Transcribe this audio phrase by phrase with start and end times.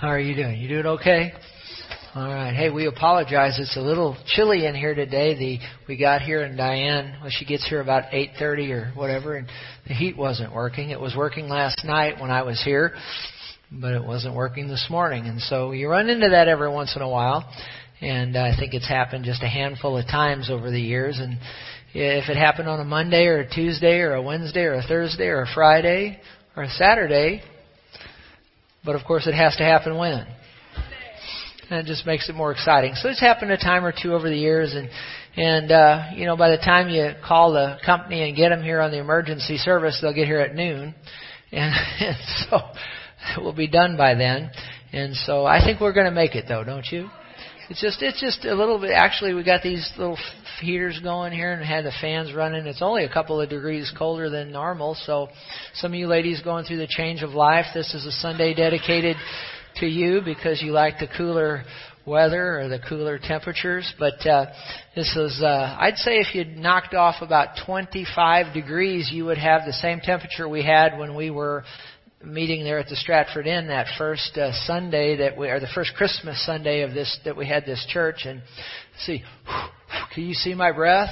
[0.00, 0.58] How are you doing?
[0.58, 1.30] You doing okay?
[2.14, 2.54] All right.
[2.54, 3.58] Hey, we apologize.
[3.58, 5.34] It's a little chilly in here today.
[5.34, 9.46] The we got here and Diane, well, she gets here about 8:30 or whatever, and
[9.86, 10.88] the heat wasn't working.
[10.88, 12.94] It was working last night when I was here,
[13.70, 15.26] but it wasn't working this morning.
[15.26, 17.46] And so you run into that every once in a while,
[18.00, 21.18] and I think it's happened just a handful of times over the years.
[21.18, 21.36] And
[21.92, 25.26] if it happened on a Monday or a Tuesday or a Wednesday or a Thursday
[25.26, 26.18] or a Friday
[26.56, 27.42] or a Saturday,
[28.84, 30.26] but of course, it has to happen when?
[31.70, 32.94] And it just makes it more exciting.
[32.96, 34.88] So it's happened a time or two over the years, and
[35.36, 38.80] and uh, you know, by the time you call the company and get them here
[38.80, 40.94] on the emergency service, they'll get here at noon,
[41.52, 42.16] and, and
[42.50, 42.58] so
[43.36, 44.50] it will be done by then.
[44.92, 47.08] And so I think we're going to make it, though, don't you?
[47.70, 48.90] It's just it's just a little bit.
[48.90, 50.18] Actually, we got these little
[50.60, 52.66] heaters going here and had the fans running.
[52.66, 54.96] It's only a couple of degrees colder than normal.
[55.06, 55.28] So,
[55.74, 59.16] some of you ladies going through the change of life, this is a Sunday dedicated
[59.76, 61.62] to you because you like the cooler
[62.04, 63.94] weather or the cooler temperatures.
[64.00, 64.46] But uh,
[64.96, 69.64] this is, uh, I'd say, if you knocked off about 25 degrees, you would have
[69.64, 71.62] the same temperature we had when we were
[72.24, 75.94] meeting there at the Stratford Inn that first uh, Sunday that we, or the first
[75.96, 78.42] Christmas Sunday of this that we had this church, and
[79.04, 79.22] see,
[80.14, 81.10] can you see my breath?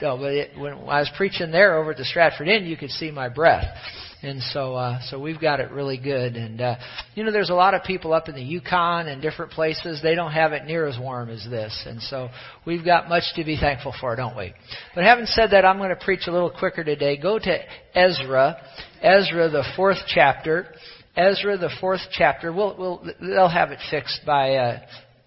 [0.00, 2.90] No, but it, when I was preaching there over at the Stratford Inn, you could
[2.90, 3.64] see my breath.
[4.24, 6.36] And so, uh, so we've got it really good.
[6.36, 6.76] And, uh,
[7.14, 10.00] you know, there's a lot of people up in the Yukon and different places.
[10.02, 11.84] They don't have it near as warm as this.
[11.86, 12.30] And so
[12.66, 14.54] we've got much to be thankful for, don't we?
[14.94, 17.18] But having said that, I'm going to preach a little quicker today.
[17.18, 17.58] Go to
[17.94, 18.56] Ezra,
[19.02, 20.68] Ezra, the fourth chapter.
[21.16, 22.52] Ezra, the fourth chapter.
[22.52, 24.80] We'll, we'll, they'll have it fixed by, uh,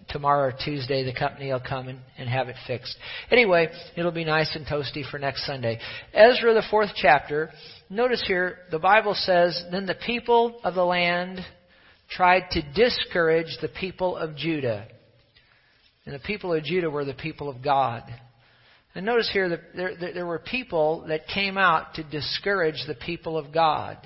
[0.09, 2.95] tomorrow or Tuesday, the company will come and, and have it fixed.
[3.31, 5.80] Anyway, it'll be nice and toasty for next Sunday.
[6.13, 7.50] Ezra, the fourth chapter.
[7.89, 11.39] Notice here, the Bible says, Then the people of the land
[12.09, 14.88] tried to discourage the people of Judah.
[16.05, 18.03] And the people of Judah were the people of God.
[18.95, 23.38] And notice here that there, there were people that came out to discourage the people
[23.38, 23.97] of God.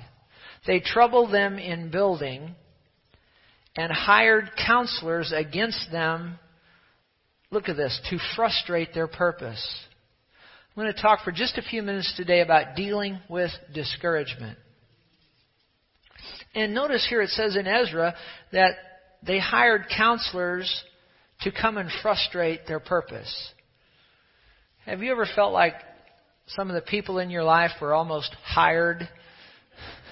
[0.66, 2.54] They troubled them in building
[3.76, 6.38] and hired counselors against them.
[7.50, 9.62] Look at this, to frustrate their purpose.
[10.74, 14.58] I'm going to talk for just a few minutes today about dealing with discouragement.
[16.54, 18.14] And notice here it says in Ezra
[18.52, 18.72] that
[19.26, 20.82] they hired counselors
[21.42, 23.52] to come and frustrate their purpose.
[24.86, 25.74] Have you ever felt like
[26.46, 29.08] some of the people in your life were almost hired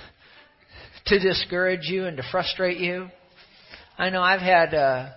[1.07, 3.09] to discourage you and to frustrate you?
[4.01, 5.11] I know I've had uh,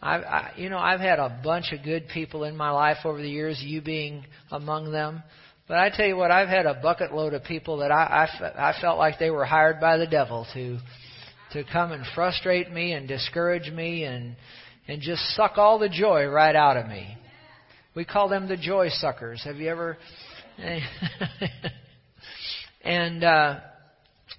[0.00, 3.20] I've, I, you know, I've had a bunch of good people in my life over
[3.20, 5.24] the years, you being among them.
[5.66, 8.70] But I tell you what, I've had a bucket load of people that I, I,
[8.70, 10.78] I felt like they were hired by the devil to,
[11.54, 14.36] to come and frustrate me and discourage me and,
[14.86, 17.16] and just suck all the joy right out of me.
[17.96, 19.42] We call them the joy suckers.
[19.42, 19.98] Have you ever?
[22.84, 23.58] and, uh,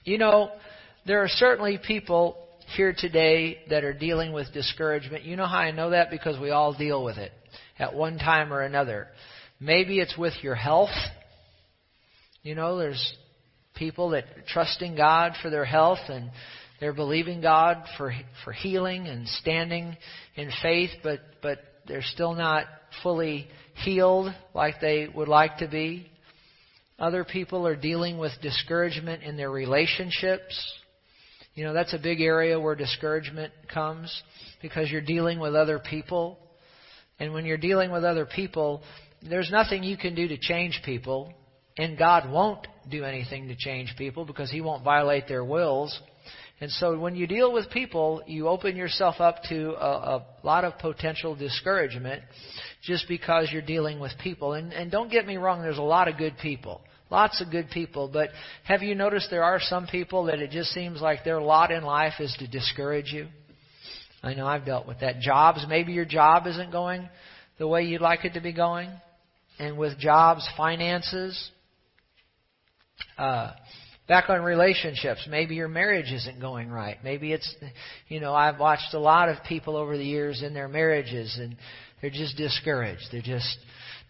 [0.06, 0.52] you know,
[1.06, 2.38] there are certainly people
[2.76, 5.24] here today that are dealing with discouragement.
[5.24, 6.10] You know how I know that?
[6.12, 7.32] Because we all deal with it
[7.80, 9.08] at one time or another.
[9.60, 10.96] Maybe it's with your health.
[12.42, 13.16] You know, there's
[13.76, 16.30] people that are trusting God for their health and
[16.80, 18.14] they're believing God for
[18.44, 19.96] for healing and standing
[20.36, 22.66] in faith, but but they're still not
[23.02, 23.48] fully
[23.84, 26.08] healed like they would like to be.
[27.00, 30.74] Other people are dealing with discouragement in their relationships.
[31.56, 34.24] You know, that's a big area where discouragement comes
[34.62, 36.40] because you're dealing with other people.
[37.20, 38.82] And when you're dealing with other people,
[39.22, 41.32] there's nothing you can do to change people.
[41.78, 46.00] And God won't do anything to change people because He won't violate their wills.
[46.60, 50.64] And so when you deal with people, you open yourself up to a, a lot
[50.64, 52.24] of potential discouragement
[52.84, 54.54] just because you're dealing with people.
[54.54, 56.82] And, and don't get me wrong, there's a lot of good people.
[57.14, 58.30] Lots of good people, but
[58.64, 61.84] have you noticed there are some people that it just seems like their lot in
[61.84, 63.28] life is to discourage you?
[64.24, 65.20] I know I've dealt with that.
[65.20, 67.08] Jobs, maybe your job isn't going
[67.60, 68.90] the way you'd like it to be going.
[69.60, 71.52] And with jobs, finances,
[73.20, 73.52] uh,
[74.08, 76.98] back on relationships, maybe your marriage isn't going right.
[77.04, 77.56] Maybe it's,
[78.08, 81.58] you know, I've watched a lot of people over the years in their marriages and
[82.02, 83.04] they're just discouraged.
[83.12, 83.56] They're just,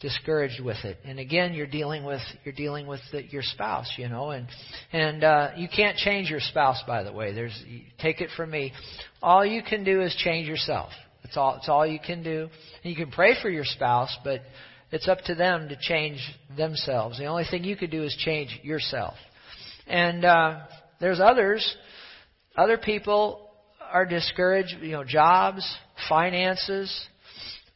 [0.03, 0.97] discouraged with it.
[1.05, 4.47] And again, you're dealing with you're dealing with the, your spouse, you know, and
[4.91, 6.83] and uh, you can't change your spouse.
[6.85, 7.57] By the way, there's
[7.99, 8.73] take it from me.
[9.23, 10.91] All you can do is change yourself.
[11.23, 12.49] It's all it's all you can do.
[12.83, 14.41] And you can pray for your spouse, but
[14.91, 16.19] it's up to them to change
[16.55, 17.17] themselves.
[17.17, 19.15] The only thing you can do is change yourself.
[19.87, 20.65] And uh,
[20.99, 21.75] there's others,
[22.57, 23.49] other people
[23.91, 24.75] are discouraged.
[24.81, 25.65] You know, jobs,
[26.09, 27.07] finances.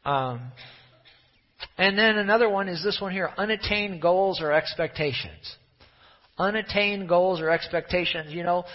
[0.03, 0.51] Um,
[1.77, 5.55] and then another one is this one here unattained goals or expectations.
[6.37, 8.33] Unattained goals or expectations.
[8.33, 8.65] You know,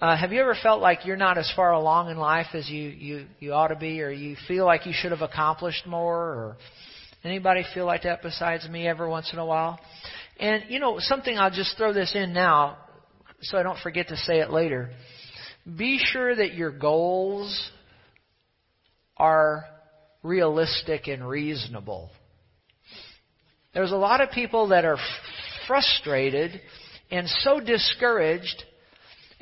[0.00, 2.88] uh, have you ever felt like you're not as far along in life as you,
[2.88, 6.56] you, you ought to be, or you feel like you should have accomplished more, or
[7.22, 9.78] anybody feel like that besides me every once in a while?
[10.40, 12.78] And, you know, something I'll just throw this in now
[13.42, 14.90] so I don't forget to say it later.
[15.76, 17.70] Be sure that your goals
[19.16, 19.64] are
[20.22, 22.10] realistic and reasonable.
[23.74, 24.98] There's a lot of people that are
[25.66, 26.60] frustrated
[27.10, 28.64] and so discouraged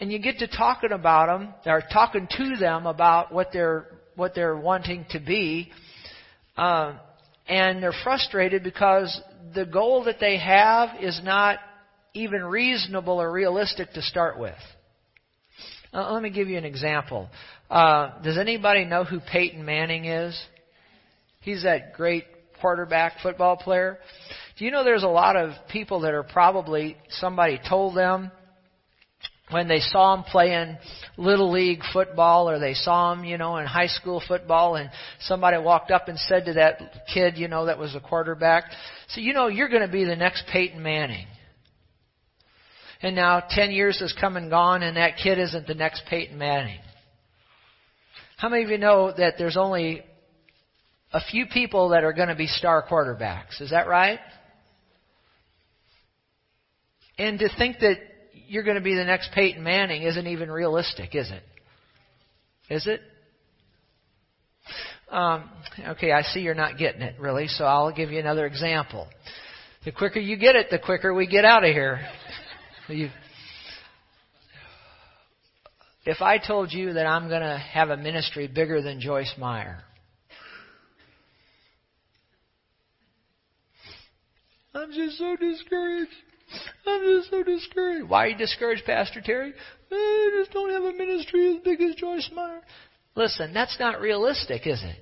[0.00, 3.86] and you get to talking about them or talking to them about what they're
[4.16, 5.70] what they're wanting to be,
[6.56, 6.94] uh,
[7.48, 9.20] and they're frustrated because
[9.54, 11.58] the goal that they have is not
[12.12, 14.56] even reasonable or realistic to start with.
[15.92, 17.28] Uh, let me give you an example.
[17.68, 20.40] Uh, does anybody know who Peyton Manning is?
[21.40, 22.24] He's that great
[22.60, 23.98] quarterback football player.
[24.58, 28.30] Do you know there's a lot of people that are probably somebody told them
[29.50, 30.78] when they saw him playing
[31.16, 34.90] little league football or they saw him, you know, in high school football and
[35.20, 36.80] somebody walked up and said to that
[37.12, 38.64] kid, you know, that was a quarterback,
[39.08, 41.26] so you know you're going to be the next Peyton Manning.
[43.02, 46.38] And now 10 years has come and gone and that kid isn't the next Peyton
[46.38, 46.80] Manning.
[48.36, 50.02] How many of you know that there's only
[51.12, 53.60] a few people that are going to be star quarterbacks?
[53.60, 54.20] Is that right?
[57.18, 57.96] And to think that
[58.48, 61.42] you're going to be the next Peyton Manning isn't even realistic, is it?
[62.68, 63.00] Is it?
[65.10, 65.50] Um,
[65.88, 69.08] okay, I see you're not getting it really, so I'll give you another example.
[69.84, 72.00] The quicker you get it, the quicker we get out of here.
[76.06, 79.82] If I told you that I'm going to have a ministry bigger than Joyce Meyer,
[84.74, 86.12] I'm just so discouraged.
[86.86, 88.08] I'm just so discouraged.
[88.08, 89.52] Why are you discouraged, Pastor Terry?
[89.90, 92.60] I just don't have a ministry as big as Joyce Meyer.
[93.16, 94.96] Listen, that's not realistic, is it?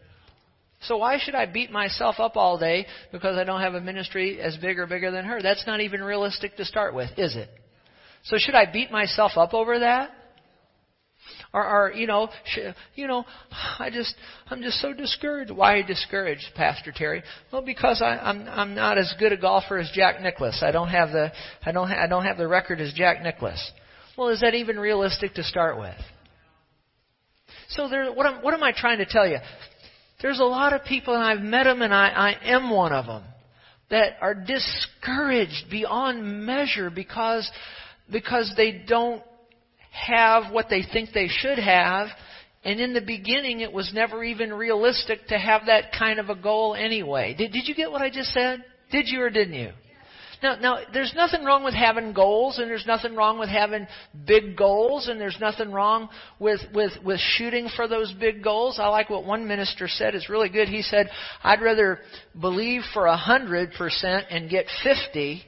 [0.82, 4.40] So why should I beat myself up all day because I don't have a ministry
[4.40, 5.42] as big or bigger than her?
[5.42, 7.48] That's not even realistic to start with, is it?
[8.24, 10.10] So should I beat myself up over that?
[11.54, 12.28] Or, or you know,
[12.94, 13.24] you know,
[13.78, 14.14] I just,
[14.48, 15.50] I'm just so discouraged.
[15.50, 17.22] Why are you discouraged, Pastor Terry?
[17.52, 20.62] Well, because I, I'm, I'm not as good a golfer as Jack Nicklaus.
[20.62, 21.32] I don't have the,
[21.64, 23.72] I don't, ha- I don't have the record as Jack Nicklaus.
[24.16, 25.94] Well, is that even realistic to start with?
[27.68, 29.38] So there, what, am, what am I trying to tell you?
[30.20, 33.06] There's a lot of people, and I've met them, and I, I am one of
[33.06, 33.22] them,
[33.90, 37.48] that are discouraged beyond measure because,
[38.10, 39.22] because they don't
[40.06, 42.08] have what they think they should have.
[42.64, 46.34] And in the beginning, it was never even realistic to have that kind of a
[46.34, 47.34] goal anyway.
[47.36, 48.64] Did, did you get what I just said?
[48.90, 49.70] Did you or didn't you?
[50.42, 53.88] Now, now, there's nothing wrong with having goals, and there's nothing wrong with having
[54.24, 56.08] big goals, and there's nothing wrong
[56.38, 58.78] with, with, with shooting for those big goals.
[58.80, 60.14] I like what one minister said.
[60.14, 60.68] It's really good.
[60.68, 61.10] He said,
[61.42, 61.98] I'd rather
[62.40, 65.42] believe for a hundred percent and get fifty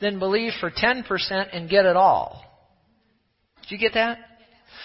[0.00, 2.45] than believe for ten percent and get it all.
[3.68, 4.18] Do you get that?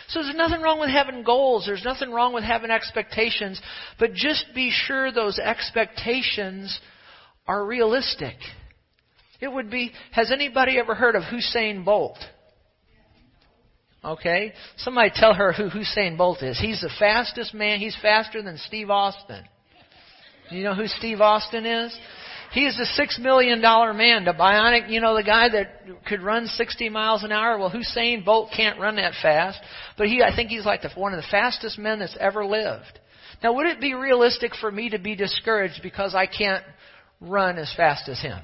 [0.07, 1.65] So there's nothing wrong with having goals.
[1.65, 3.61] There's nothing wrong with having expectations.
[3.99, 6.79] But just be sure those expectations
[7.47, 8.35] are realistic.
[9.39, 12.17] It would be, has anybody ever heard of Usain Bolt?
[14.03, 14.53] Okay?
[14.77, 16.59] Somebody tell her who Usain Bolt is.
[16.59, 17.79] He's the fastest man.
[17.79, 19.43] He's faster than Steve Austin.
[20.49, 21.97] You know who Steve Austin is?
[22.51, 26.47] He's a six million dollar man, the bionic, you know, the guy that could run
[26.47, 27.57] 60 miles an hour.
[27.57, 29.59] Well, Usain Bolt can't run that fast,
[29.97, 32.99] but he, I think he's like the, one of the fastest men that's ever lived.
[33.41, 36.63] Now, would it be realistic for me to be discouraged because I can't
[37.21, 38.39] run as fast as him?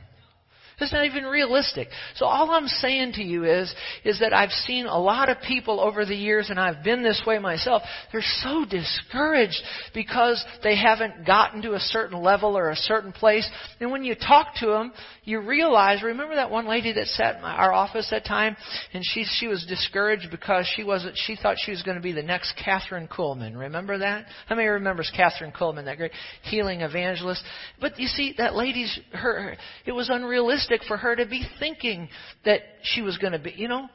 [0.79, 1.87] It's not even realistic.
[2.17, 5.79] So all I'm saying to you is, is that I've seen a lot of people
[5.79, 7.81] over the years, and I've been this way myself.
[8.11, 9.59] They're so discouraged
[9.95, 13.49] because they haven't gotten to a certain level or a certain place.
[13.79, 14.93] And when you talk to them,
[15.23, 16.03] you realize.
[16.03, 18.55] Remember that one lady that sat in our office that time,
[18.93, 21.17] and she she was discouraged because she wasn't.
[21.17, 23.57] She thought she was going to be the next Kathryn Kuhlman.
[23.57, 24.25] Remember that?
[24.45, 26.11] How many remembers Kathryn Kuhlman, that great
[26.43, 27.43] healing evangelist?
[27.81, 29.57] But you see, that lady's her.
[29.83, 32.09] It was unrealistic realistic for her to be thinking
[32.45, 33.87] that she was going to be, you know.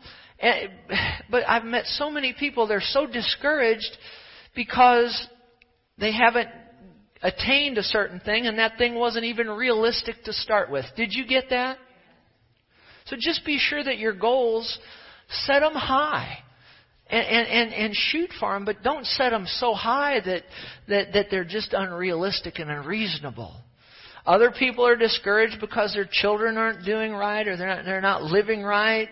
[1.31, 3.97] But I've met so many people, they're so discouraged
[4.55, 5.29] because
[5.99, 6.49] they haven't
[7.23, 10.85] attained a certain thing and that thing wasn't even realistic to start with.
[10.97, 11.79] Did you get that?
[13.07, 14.79] So just be sure that your goals,
[15.47, 16.39] set them high.
[17.09, 20.43] and, and, and, and shoot for them, but don't set them so high that,
[20.89, 23.62] that, that they're just unrealistic and unreasonable.
[24.25, 28.23] Other people are discouraged because their children aren't doing right or they're not, they're not
[28.23, 29.09] living right.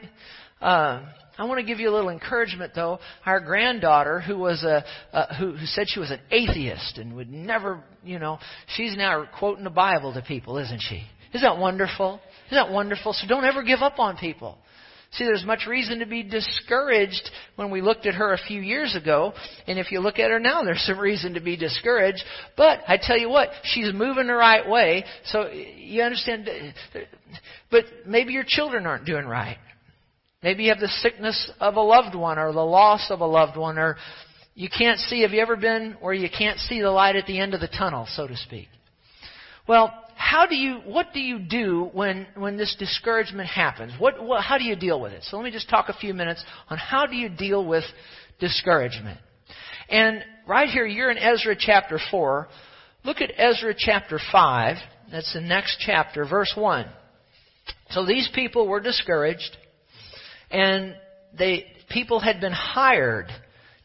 [0.61, 1.03] Uh,
[1.41, 2.99] I want to give you a little encouragement, though.
[3.25, 4.85] Our granddaughter, who was a
[5.17, 8.39] uh, who, who said she was an atheist and would never, you know,
[8.77, 11.03] she's now quoting the Bible to people, isn't she?
[11.33, 12.21] Isn't that wonderful?
[12.49, 13.15] Isn't that wonderful?
[13.15, 14.59] So don't ever give up on people.
[15.13, 18.95] See, there's much reason to be discouraged when we looked at her a few years
[18.95, 19.33] ago,
[19.67, 22.23] and if you look at her now, there's some reason to be discouraged.
[22.57, 26.49] But I tell you what, she's moving the right way, so you understand.
[27.73, 29.59] But maybe your children aren't doing right.
[30.45, 33.57] Maybe you have the sickness of a loved one, or the loss of a loved
[33.57, 33.97] one, or
[34.55, 35.23] you can't see.
[35.23, 37.69] Have you ever been where you can't see the light at the end of the
[37.69, 38.69] tunnel, so to speak?
[39.67, 43.95] Well, how do you, what do you do when, when this discouragement happens?
[43.99, 45.25] What, what, how do you deal with it?
[45.25, 47.85] So let me just talk a few minutes on how do you deal with
[48.39, 49.19] discouragement.
[49.89, 52.49] And right here, you're in Ezra chapter 4.
[53.03, 54.77] Look at Ezra chapter 5.
[55.11, 56.87] That's the next chapter, verse 1.
[57.89, 59.57] So these people were discouraged,
[60.51, 60.97] and
[61.37, 63.29] they, people had been hired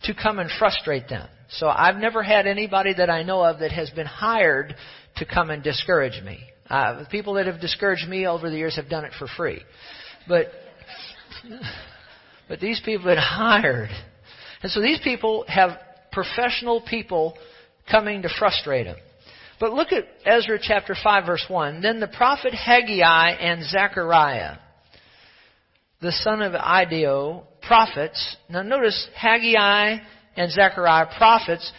[0.03, 1.29] to come and frustrate them.
[1.47, 4.75] So I've never had anybody that I know of that has been hired
[5.17, 6.39] to come and discourage me.
[6.69, 9.61] Uh, the people that have discouraged me over the years have done it for free.
[10.27, 10.47] But,
[12.49, 13.89] but these people had hired.
[14.61, 15.79] And so these people have
[16.11, 17.37] professional people
[17.89, 18.97] coming to frustrate them.
[19.59, 21.81] But look at Ezra chapter 5 verse 1.
[21.81, 24.57] Then the prophet Haggai and Zechariah,
[26.01, 28.37] the son of Iddo, prophets.
[28.49, 29.97] Now notice Haggai
[30.35, 31.71] and Zechariah, prophets,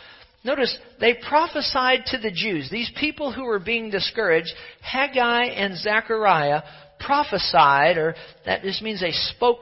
[0.47, 2.71] Notice, they prophesied to the Jews.
[2.71, 6.63] These people who were being discouraged, Haggai and Zechariah
[7.01, 9.59] prophesied, or that just means they spoke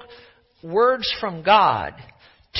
[0.63, 1.95] words from God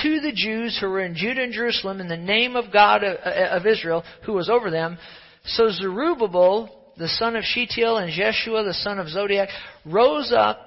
[0.03, 3.09] to the Jews who were in Judah and Jerusalem in the name of God uh,
[3.09, 4.97] uh, of Israel who was over them.
[5.45, 9.49] So Zerubbabel, the son of Shealtiel, and Jeshua, the son of Jozadak,
[9.85, 10.59] rose up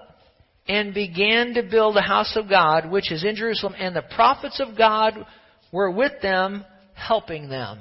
[0.68, 4.60] and began to build the house of God, which is in Jerusalem, and the prophets
[4.60, 5.26] of God
[5.72, 6.64] were with them
[6.98, 7.80] helping them.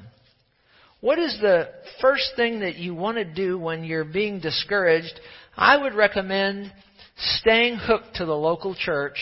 [1.00, 1.68] What is the
[2.00, 5.20] first thing that you want to do when you're being discouraged?
[5.56, 6.72] I would recommend
[7.16, 9.16] staying hooked to the local church.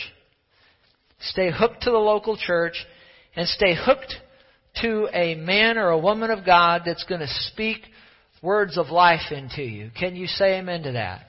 [1.20, 2.74] Stay hooked to the local church
[3.36, 4.14] and stay hooked
[4.82, 7.78] to a man or a woman of God that's going to speak
[8.42, 9.90] words of life into you.
[9.98, 11.22] Can you say amen to that?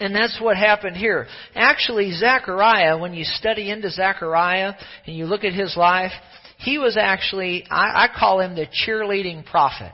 [0.00, 1.26] And that's what happened here.
[1.54, 4.74] Actually, Zechariah, when you study into Zechariah
[5.06, 6.12] and you look at his life,
[6.58, 9.92] he was actually, I, I call him the cheerleading prophet.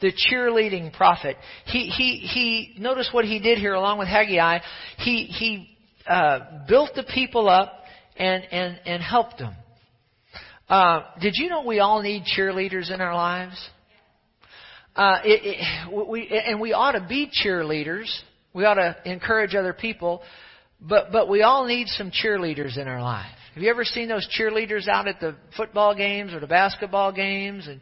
[0.00, 1.36] The cheerleading prophet.
[1.66, 4.58] He, he, he, notice what he did here along with Haggai.
[4.98, 5.76] He, he,
[6.06, 7.72] uh, built the people up
[8.16, 9.54] and, and, and helped them.
[10.68, 13.56] Uh, did you know we all need cheerleaders in our lives?
[14.94, 15.58] Uh, it,
[15.90, 18.08] it, we, and we ought to be cheerleaders.
[18.52, 20.22] We ought to encourage other people,
[20.80, 23.26] but but we all need some cheerleaders in our life.
[23.54, 27.66] Have you ever seen those cheerleaders out at the football games or the basketball games?
[27.66, 27.80] And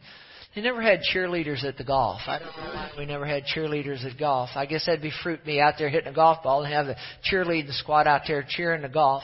[0.55, 2.21] they never had cheerleaders at the golf.
[2.27, 4.51] I don't know why we never had cheerleaders at golf.
[4.57, 6.97] I guess that'd be fruit me out there hitting a golf ball and have the
[7.31, 9.23] cheerleading squad out there cheering the golf.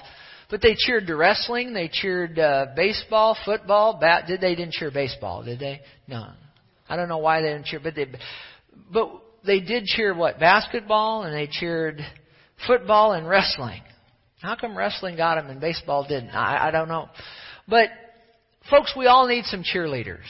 [0.49, 1.73] But they cheered the wrestling.
[1.73, 3.99] They cheered uh, baseball, football.
[4.01, 4.29] Bat.
[4.29, 5.43] Did they didn't cheer baseball?
[5.43, 5.81] Did they?
[6.07, 6.29] No.
[6.89, 8.07] I don't know why they didn't cheer, but they.
[8.93, 9.11] But
[9.45, 12.01] they did cheer what basketball and they cheered
[12.67, 13.83] football and wrestling.
[14.41, 16.31] How come wrestling got him and baseball didn't?
[16.31, 17.09] I, I don't know.
[17.67, 17.89] But,
[18.71, 20.25] folks, we all need some cheerleaders.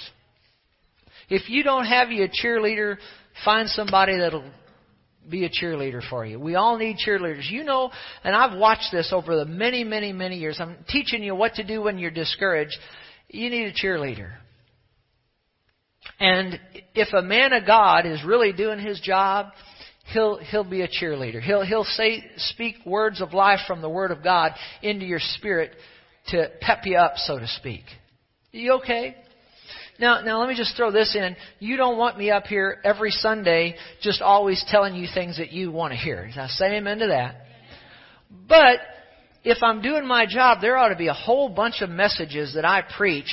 [1.28, 2.96] If you don't have you a cheerleader,
[3.44, 4.48] find somebody that'll
[5.28, 6.38] be a cheerleader for you.
[6.38, 7.50] We all need cheerleaders.
[7.50, 7.90] You know,
[8.22, 10.58] and I've watched this over the many, many, many years.
[10.60, 12.76] I'm teaching you what to do when you're discouraged.
[13.28, 14.34] You need a cheerleader.
[16.20, 16.58] And
[16.94, 19.46] if a man of God is really doing his job,
[20.12, 21.40] he'll he'll be a cheerleader.
[21.40, 25.72] He'll he'll say speak words of life from the Word of God into your spirit
[26.28, 27.84] to pep you up, so to speak.
[28.52, 29.16] You okay?
[29.98, 31.36] Now, now let me just throw this in.
[31.58, 35.72] You don't want me up here every Sunday just always telling you things that you
[35.72, 36.30] want to hear.
[36.36, 37.46] Now say amen to that.
[38.48, 38.80] But
[39.44, 42.64] if I'm doing my job, there ought to be a whole bunch of messages that
[42.64, 43.32] I preach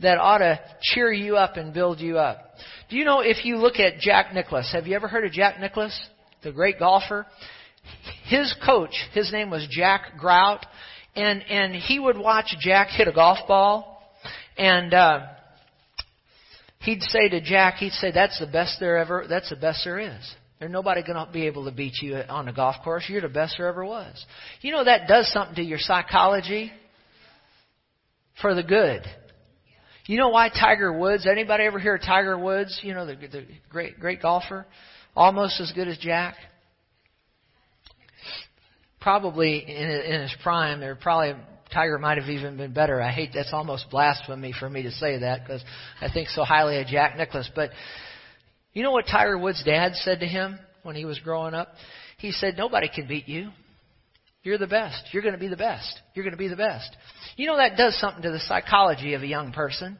[0.00, 2.54] that ought to cheer you up and build you up.
[2.90, 5.58] Do you know if you look at Jack Nicklaus, have you ever heard of Jack
[5.58, 5.98] Nicklaus?
[6.44, 7.26] The great golfer,
[8.26, 10.64] his coach, his name was Jack Grout,
[11.16, 14.02] and and he would watch Jack hit a golf ball,
[14.56, 15.20] and uh,
[16.80, 19.26] he'd say to Jack, he'd say, "That's the best there ever.
[19.28, 20.34] That's the best there is.
[20.60, 23.04] There's nobody going to be able to beat you on a golf course.
[23.08, 24.24] You're the best there ever was.
[24.60, 26.72] You know that does something to your psychology.
[28.40, 29.02] for the good.
[30.06, 31.26] You know why Tiger Woods?
[31.30, 32.78] Anybody ever hear of Tiger Woods?
[32.82, 34.66] You know the, the great great golfer,
[35.16, 36.34] almost as good as Jack.
[39.00, 41.34] Probably in, in his prime, there probably
[41.72, 43.02] Tiger might have even been better.
[43.02, 45.62] I hate that's almost blasphemy for me to say that because
[46.00, 47.50] I think so highly of Jack Nicklaus.
[47.54, 47.70] But
[48.72, 51.68] you know what Tiger Woods' dad said to him when he was growing up?
[52.18, 53.50] He said, "Nobody can beat you.
[54.42, 55.08] You're the best.
[55.12, 56.00] You're going to be the best.
[56.14, 56.96] You're going to be the best."
[57.36, 59.98] You know that does something to the psychology of a young person.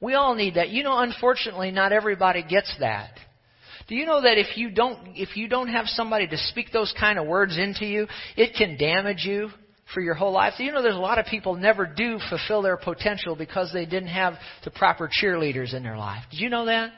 [0.00, 0.70] We all need that.
[0.70, 3.12] You know, unfortunately, not everybody gets that.
[3.92, 6.94] Do you know that if you don't if you don't have somebody to speak those
[6.98, 8.06] kind of words into you,
[8.38, 9.50] it can damage you
[9.92, 10.54] for your whole life?
[10.56, 13.84] Do you know there's a lot of people never do fulfill their potential because they
[13.84, 16.22] didn't have the proper cheerleaders in their life.
[16.30, 16.90] Did you know that?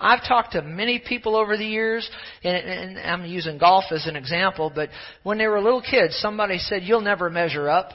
[0.00, 2.10] I've talked to many people over the years,
[2.42, 4.88] and, and I'm using golf as an example, but
[5.22, 7.92] when they were little kids, somebody said, You'll never measure up.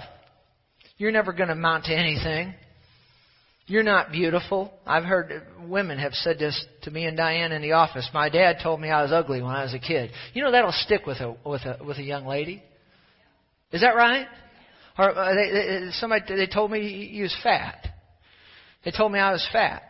[0.95, 2.53] You're never going to amount to anything.
[3.65, 4.74] You're not beautiful.
[4.86, 8.10] I've heard women have said this to me and Diane in the office.
[8.13, 10.12] My dad told me I was ugly when I was a kid.
[10.34, 12.62] You know that'll stick with a with a with a young lady.
[13.72, 14.27] Is that right?
[14.98, 17.88] Or uh, they, they, somebody they told me you was fat.
[18.84, 19.84] They told me I was fat.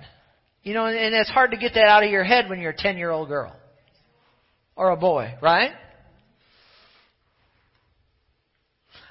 [0.62, 2.72] You know, and, and it's hard to get that out of your head when you're
[2.72, 3.54] a 10 year old girl.
[4.76, 5.72] Or a boy, right?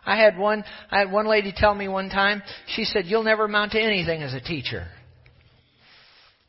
[0.05, 3.45] I had one I had one lady tell me one time, she said, You'll never
[3.45, 4.87] amount to anything as a teacher.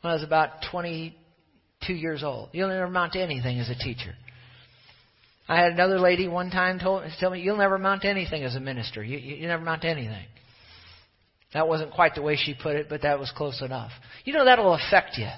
[0.00, 1.16] When I was about twenty
[1.86, 2.50] two years old.
[2.52, 4.14] You'll never amount to anything as a teacher.
[5.46, 8.54] I had another lady one time told tell me, You'll never amount to anything as
[8.56, 9.02] a minister.
[9.02, 10.26] You, you, you never amount to anything.
[11.52, 13.92] That wasn't quite the way she put it, but that was close enough.
[14.24, 15.28] You know that'll affect you.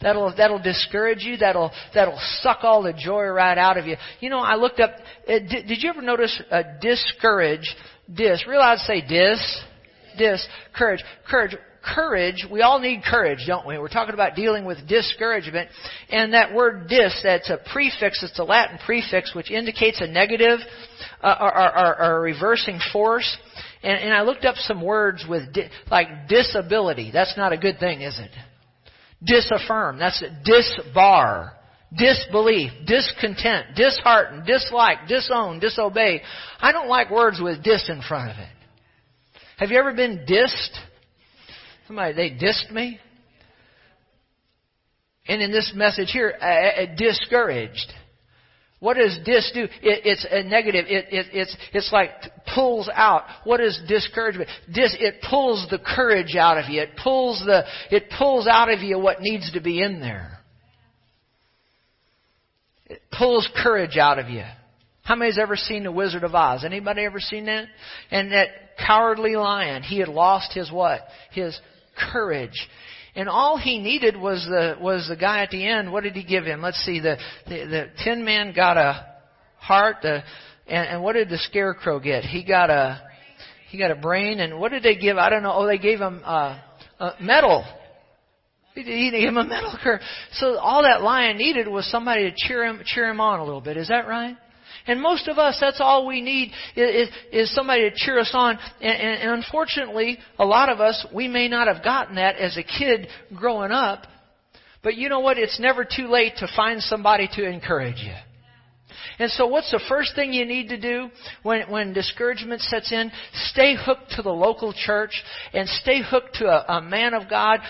[0.00, 1.36] That'll that'll discourage you.
[1.36, 3.96] That'll that'll suck all the joy right out of you.
[4.20, 4.92] You know, I looked up.
[5.26, 7.74] Uh, did, did you ever notice uh, discourage?
[8.12, 8.46] Dis.
[8.46, 9.60] Realize I'd say dis.
[10.16, 10.46] Dis.
[10.76, 11.02] Courage.
[11.28, 11.56] Courage.
[11.82, 12.46] Courage.
[12.50, 13.76] We all need courage, don't we?
[13.76, 15.68] We're talking about dealing with discouragement,
[16.10, 17.18] and that word dis.
[17.24, 18.22] That's a prefix.
[18.22, 20.60] It's a Latin prefix which indicates a negative
[21.22, 23.36] uh, or, or, or, a reversing force.
[23.82, 27.10] And, and I looked up some words with di- like disability.
[27.12, 28.30] That's not a good thing, is it?
[29.22, 29.98] Disaffirm.
[29.98, 30.22] That's.
[30.46, 31.52] Disbar.
[31.96, 32.70] Disbelief.
[32.86, 33.74] Discontent.
[33.74, 34.44] Dishearten.
[34.44, 35.08] Dislike.
[35.08, 35.58] Disown.
[35.58, 36.22] Disobey.
[36.60, 38.48] I don't like words with dis in front of it.
[39.58, 40.78] Have you ever been dissed?
[41.86, 43.00] Somebody, they dissed me?
[45.26, 47.92] And in this message here, uh, uh discouraged.
[48.80, 49.64] What does dis do?
[49.64, 50.86] It, it's a negative.
[50.88, 52.10] It, it, it's, it's like
[52.54, 53.24] pulls out.
[53.44, 54.48] What is discouragement?
[54.72, 56.82] Dis, it pulls the courage out of you.
[56.82, 60.38] It pulls the, it pulls out of you what needs to be in there.
[62.86, 64.44] It pulls courage out of you.
[65.02, 66.64] How many's ever seen The Wizard of Oz?
[66.64, 67.66] Anybody ever seen that?
[68.10, 68.48] And that
[68.86, 71.00] cowardly lion, he had lost his what?
[71.32, 71.58] His
[72.12, 72.68] courage.
[73.18, 75.90] And all he needed was the was the guy at the end.
[75.90, 76.62] What did he give him?
[76.62, 77.00] Let's see.
[77.00, 77.16] The
[77.48, 79.06] the, the tin man got a
[79.56, 79.96] heart.
[80.02, 80.22] The
[80.68, 82.22] and, and what did the scarecrow get?
[82.22, 83.02] He got a
[83.70, 84.38] he got a brain.
[84.38, 85.16] And what did they give?
[85.16, 85.52] I don't know.
[85.52, 86.60] Oh, they gave him uh,
[87.00, 87.64] a medal.
[88.76, 90.00] He gave him a curve.
[90.34, 93.60] So all that lion needed was somebody to cheer him cheer him on a little
[93.60, 93.76] bit.
[93.76, 94.36] Is that right?
[94.88, 98.58] And most of us, that's all we need is, is somebody to cheer us on.
[98.80, 102.56] And, and, and unfortunately, a lot of us, we may not have gotten that as
[102.56, 104.06] a kid growing up.
[104.82, 105.38] But you know what?
[105.38, 108.14] It's never too late to find somebody to encourage you.
[109.18, 111.10] And so what's the first thing you need to do
[111.42, 113.10] when, when discouragement sets in?
[113.50, 115.22] Stay hooked to the local church
[115.52, 117.60] and stay hooked to a, a man of God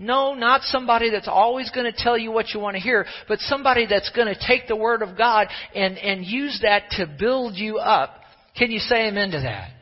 [0.00, 3.38] no, not somebody that's always going to tell you what you want to hear, but
[3.40, 7.54] somebody that's going to take the Word of God and, and use that to build
[7.54, 8.14] you up.
[8.56, 9.72] Can you say amen to that?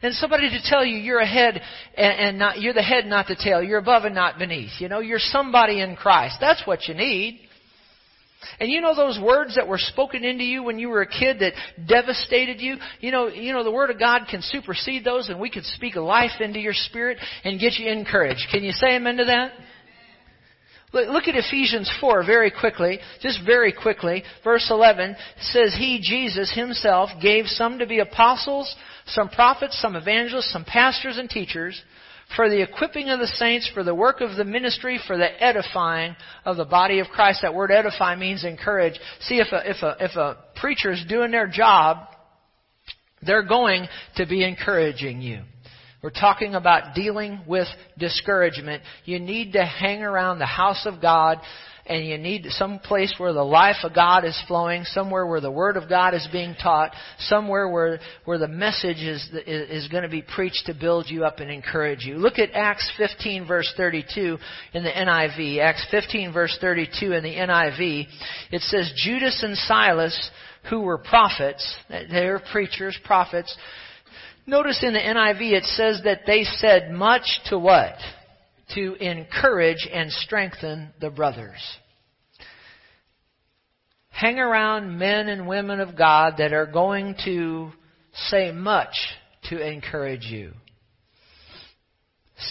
[0.00, 1.60] And somebody to tell you you're ahead
[1.96, 3.62] and, and not, you're the head, not the tail.
[3.62, 4.80] You're above and not beneath.
[4.80, 6.38] You know, you're somebody in Christ.
[6.40, 7.40] That's what you need.
[8.60, 11.38] And you know those words that were spoken into you when you were a kid
[11.40, 11.52] that
[11.88, 12.76] devastated you?
[13.00, 15.96] You know, you know the Word of God can supersede those and we can speak
[15.96, 18.46] life into your spirit and get you encouraged.
[18.50, 19.52] Can you say amen to that?
[20.92, 24.22] Look at Ephesians 4 very quickly, just very quickly.
[24.44, 28.74] Verse 11 says, He, Jesus himself, gave some to be apostles,
[29.06, 31.82] some prophets, some evangelists, some pastors and teachers
[32.36, 36.16] for the equipping of the saints, for the work of the ministry, for the edifying
[36.44, 37.40] of the body of Christ.
[37.42, 38.98] That word edify means encourage.
[39.20, 42.08] See, if a, if a, if a preacher is doing their job,
[43.24, 45.42] they're going to be encouraging you.
[46.02, 48.82] We're talking about dealing with discouragement.
[49.04, 51.38] You need to hang around the house of God
[51.86, 55.50] and you need some place where the life of God is flowing, somewhere where the
[55.50, 60.04] Word of God is being taught, somewhere where, where the message is, is, is going
[60.04, 62.16] to be preached to build you up and encourage you.
[62.16, 64.38] Look at Acts 15 verse 32
[64.74, 65.58] in the NIV.
[65.58, 68.06] Acts 15 verse 32 in the NIV.
[68.52, 70.30] It says, Judas and Silas,
[70.70, 73.56] who were prophets, they were preachers, prophets,
[74.44, 77.94] Notice in the NIV it says that they said much to what?
[78.74, 81.60] To encourage and strengthen the brothers.
[84.08, 87.72] Hang around men and women of God that are going to
[88.14, 88.94] say much
[89.50, 90.52] to encourage you.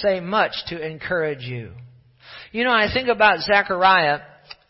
[0.02, 1.72] Say much to encourage you.
[2.52, 4.20] You know, I think about Zechariah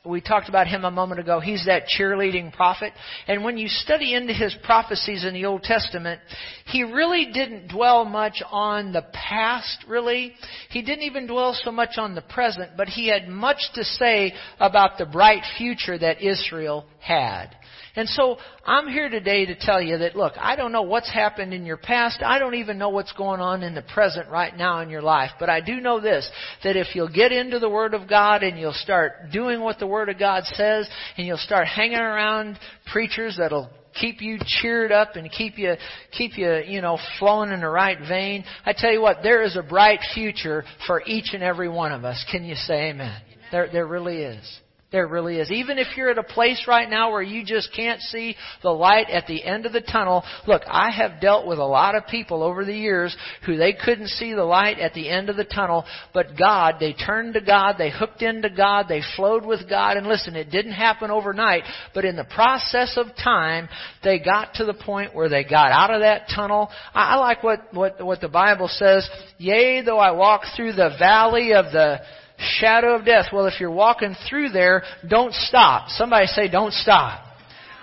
[0.03, 1.39] we talked about him a moment ago.
[1.39, 2.91] He's that cheerleading prophet.
[3.27, 6.19] And when you study into his prophecies in the Old Testament,
[6.65, 10.33] he really didn't dwell much on the past, really.
[10.71, 14.33] He didn't even dwell so much on the present, but he had much to say
[14.59, 17.55] about the bright future that Israel had.
[17.95, 21.53] And so I'm here today to tell you that look, I don't know what's happened
[21.53, 22.21] in your past.
[22.23, 25.31] I don't even know what's going on in the present right now in your life.
[25.39, 26.29] But I do know this,
[26.63, 29.87] that if you'll get into the Word of God and you'll start doing what the
[29.87, 32.57] Word of God says and you'll start hanging around
[32.91, 35.73] preachers that'll keep you cheered up and keep you
[36.11, 39.57] keep you you know flowing in the right vein i tell you what there is
[39.57, 43.21] a bright future for each and every one of us can you say amen, amen.
[43.51, 44.60] there there really is
[44.91, 45.49] there really is.
[45.49, 49.09] Even if you're at a place right now where you just can't see the light
[49.09, 52.43] at the end of the tunnel, look, I have dealt with a lot of people
[52.43, 55.85] over the years who they couldn't see the light at the end of the tunnel,
[56.13, 60.07] but God, they turned to God, they hooked into God, they flowed with God, and
[60.07, 63.69] listen, it didn't happen overnight, but in the process of time,
[64.03, 66.69] they got to the point where they got out of that tunnel.
[66.93, 70.95] I, I like what, what, what the Bible says, yea, though I walk through the
[70.99, 71.99] valley of the
[72.41, 73.27] shadow of death.
[73.31, 75.89] Well, if you're walking through there, don't stop.
[75.89, 77.23] Somebody say, don't stop.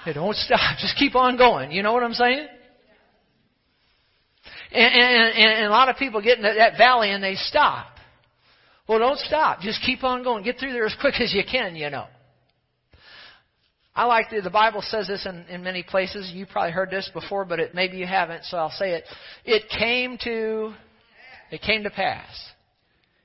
[0.05, 0.79] Hey, don't stop.
[0.79, 1.73] Just keep on going.
[1.73, 2.47] You know what I'm saying?
[4.71, 7.87] And, and, and a lot of people get in that valley and they stop.
[8.89, 9.61] Well, don't stop.
[9.61, 10.45] Just keep on going.
[10.45, 12.07] Get through there as quick as you can, you know.
[13.95, 16.31] I like the, the Bible says this in, in many places.
[16.33, 19.05] You probably heard this before, but it, maybe you haven't, so I'll say it.
[19.45, 20.73] It came to,
[21.51, 22.29] it came to pass.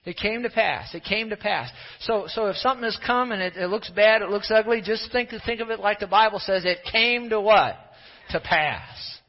[0.05, 0.93] It came to pass.
[0.93, 1.69] It came to pass.
[2.01, 5.11] So, so if something has come and it, it looks bad, it looks ugly, just
[5.11, 6.65] think, think of it like the Bible says.
[6.65, 7.75] It came to what?
[8.31, 9.19] To pass.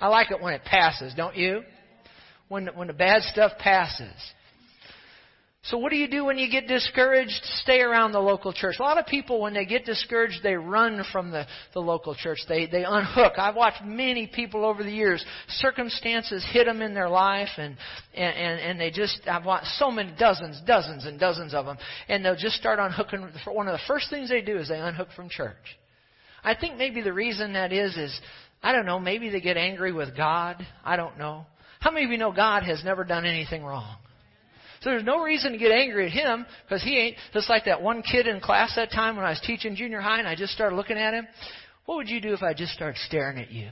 [0.00, 1.62] I like it when it passes, don't you?
[2.48, 4.14] When, when the bad stuff passes.
[5.68, 7.40] So what do you do when you get discouraged?
[7.62, 8.76] Stay around the local church.
[8.78, 12.38] A lot of people, when they get discouraged, they run from the, the local church.
[12.46, 13.38] They, they unhook.
[13.38, 15.24] I've watched many people over the years.
[15.48, 17.78] Circumstances hit them in their life and,
[18.14, 21.78] and, and, and they just, I've watched so many, dozens, dozens and dozens of them.
[22.08, 23.26] And they'll just start unhooking.
[23.46, 25.56] One of the first things they do is they unhook from church.
[26.42, 28.20] I think maybe the reason that is, is,
[28.62, 30.64] I don't know, maybe they get angry with God.
[30.84, 31.46] I don't know.
[31.80, 33.96] How many of you know God has never done anything wrong?
[34.84, 37.80] So there's no reason to get angry at him because he ain't just like that
[37.80, 40.52] one kid in class that time when I was teaching junior high and I just
[40.52, 41.26] started looking at him.
[41.86, 43.70] What would you do if I just started staring at you?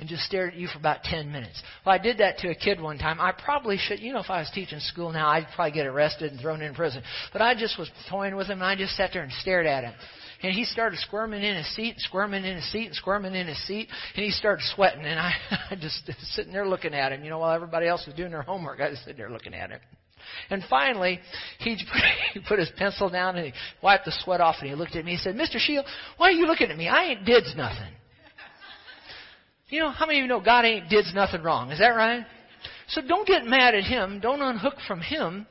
[0.00, 1.62] And just stared at you for about 10 minutes.
[1.84, 3.20] Well, I did that to a kid one time.
[3.20, 6.32] I probably should, you know, if I was teaching school now, I'd probably get arrested
[6.32, 7.02] and thrown in prison.
[7.32, 9.84] But I just was toying with him and I just sat there and stared at
[9.84, 9.94] him.
[10.42, 13.64] And he started squirming in his seat, squirming in his seat, and squirming in his
[13.66, 13.88] seat.
[14.16, 15.04] And he started sweating.
[15.04, 15.32] And I,
[15.70, 17.22] I just sitting there looking at him.
[17.22, 19.70] You know, while everybody else was doing their homework, I was sitting there looking at
[19.70, 19.80] him.
[20.50, 21.20] And finally,
[21.58, 21.76] he
[22.48, 25.12] put his pencil down and he wiped the sweat off and he looked at me.
[25.12, 25.58] He said, Mr.
[25.58, 25.86] Shield,
[26.16, 26.88] why are you looking at me?
[26.88, 27.92] I ain't did nothing.
[29.68, 31.70] You know, how many of you know God ain't did nothing wrong?
[31.72, 32.24] Is that right?
[32.88, 34.20] So don't get mad at him.
[34.20, 35.46] Don't unhook from him.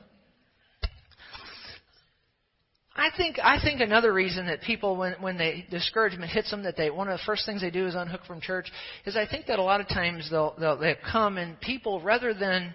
[2.98, 6.78] I think I think another reason that people when when they discouragement hits them that
[6.78, 8.72] they one of the first things they do is unhook from church
[9.04, 12.32] is I think that a lot of times they'll they'll they come and people rather
[12.32, 12.72] than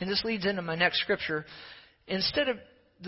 [0.00, 1.44] and this leads into my next scripture.
[2.06, 2.56] Instead of,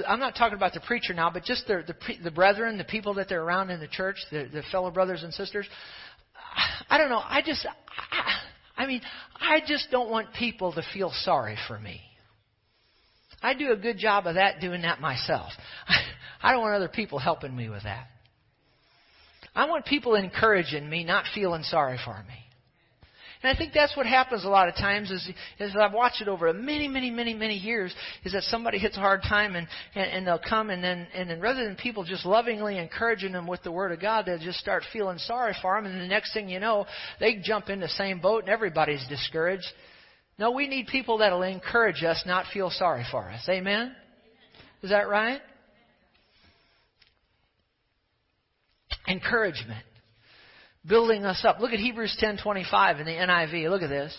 [0.07, 1.95] I'm not talking about the preacher now, but just the, the,
[2.25, 5.33] the brethren, the people that they're around in the church, the, the fellow brothers and
[5.33, 5.67] sisters.
[6.89, 7.23] I don't know.
[7.23, 9.01] I just, I, I mean,
[9.39, 12.01] I just don't want people to feel sorry for me.
[13.43, 15.53] I do a good job of that, doing that myself.
[16.43, 18.07] I don't want other people helping me with that.
[19.55, 22.46] I want people encouraging me, not feeling sorry for me.
[23.47, 25.31] And I think that's what happens a lot of times is,
[25.61, 29.01] is I've watched it over many, many, many, many years, is that somebody hits a
[29.01, 32.27] hard time and, and, and they'll come and then, and then rather than people just
[32.27, 35.89] lovingly encouraging them with the Word of God, they'll just start feeling sorry for them
[35.89, 36.87] and the next thing you know,
[37.21, 39.69] they jump in the same boat and everybody's discouraged.
[40.41, 43.49] No, we need people that'll encourage us, not feel sorry for us.
[43.49, 43.95] Amen?
[44.83, 45.41] Is that right?
[49.07, 49.85] Encouragement.
[50.87, 51.59] Building us up.
[51.61, 53.69] Look at Hebrews 10:25 in the NIV.
[53.71, 54.17] Look at this.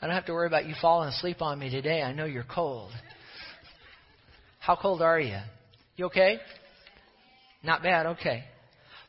[0.00, 2.02] I don't have to worry about you falling asleep on me today.
[2.02, 2.92] I know you're cold.
[4.58, 5.38] How cold are you?
[5.96, 6.40] You okay?
[7.62, 8.06] Not bad.
[8.06, 8.44] Okay.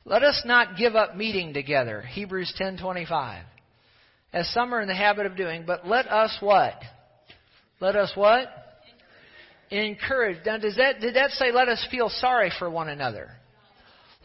[0.05, 2.01] Let us not give up meeting together.
[2.01, 3.43] Hebrews 10:25.
[4.31, 6.81] As some are in the habit of doing, but let us what?
[7.79, 8.47] Let us what?
[9.71, 10.45] Encourage.
[10.45, 13.36] Now, does that did that say let us feel sorry for one another?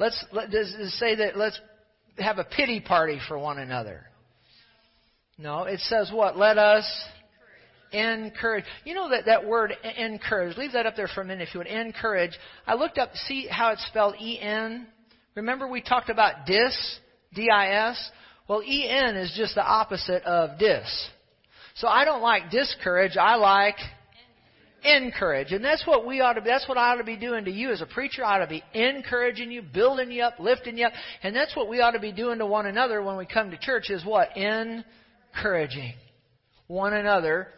[0.03, 1.61] Let's let, does say that let's
[2.19, 4.05] have a pity party for one another?
[5.39, 6.37] No, it says what?
[6.37, 6.85] Let us
[7.93, 8.65] encourage.
[8.85, 11.59] You know that, that word encourage, leave that up there for a minute if you
[11.59, 11.69] would.
[11.69, 12.33] Encourage.
[12.67, 14.89] I looked up, see how it's spelled E-N?
[15.37, 16.99] Remember we talked about dis,
[17.35, 18.11] D-I-S?
[18.49, 21.11] Well, E-N is just the opposite of dis.
[21.77, 23.77] So I don't like discourage, I like
[24.85, 25.53] encourage.
[25.53, 27.51] And that's what we ought to be, that's what I ought to be doing to
[27.51, 28.25] you as a preacher.
[28.25, 30.93] I ought to be encouraging you, building you up, lifting you up.
[31.23, 33.59] And that's what we ought to be doing to one another when we come to
[33.59, 34.37] church is what?
[34.37, 35.95] Encouraging
[36.67, 37.49] one another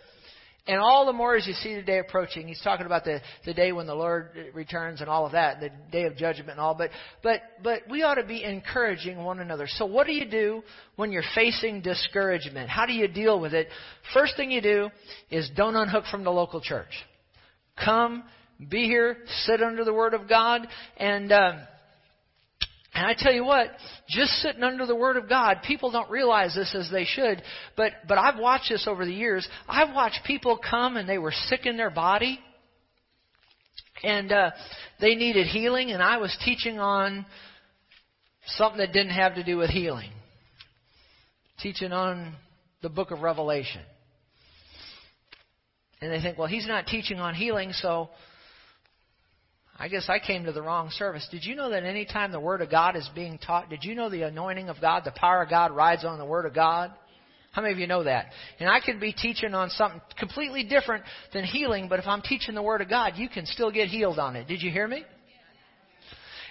[0.67, 3.53] and all the more as you see the day approaching, he's talking about the, the
[3.53, 6.75] day when the Lord returns and all of that, the day of judgment and all,
[6.75, 6.91] but,
[7.23, 9.67] but, but we ought to be encouraging one another.
[9.69, 10.63] So what do you do
[10.97, 12.71] when you're facing discouragement?
[12.71, 13.69] How do you deal with it?
[14.15, 14.89] First thing you do
[15.31, 16.93] is don't unhook from the local church.
[17.83, 18.25] Come,
[18.69, 21.53] be here, sit under the Word of God, and, uh,
[22.95, 23.69] and I tell you what,
[24.09, 27.43] just sitting under the Word of God, people don't realize this as they should,
[27.77, 29.47] but, but I've watched this over the years.
[29.69, 32.39] I've watched people come and they were sick in their body,
[34.05, 34.51] and uh,
[35.01, 37.27] they needed healing, and I was teaching on
[38.47, 40.11] something that didn't have to do with healing.
[41.61, 42.35] Teaching on
[42.83, 43.81] the book of Revelation.
[46.05, 48.11] And they think, well, he's not teaching on healing, so
[49.79, 51.27] I guess I came to the wrong service.
[51.31, 53.95] Did you know that any time the Word of God is being taught, did you
[53.95, 56.93] know the anointing of God, the power of God rides on the Word of God?
[57.53, 58.27] How many of you know that?
[58.61, 62.55] And I could be teaching on something completely different than healing, but if I'm teaching
[62.55, 64.47] the Word of God, you can still get healed on it.
[64.47, 65.05] Did you hear me?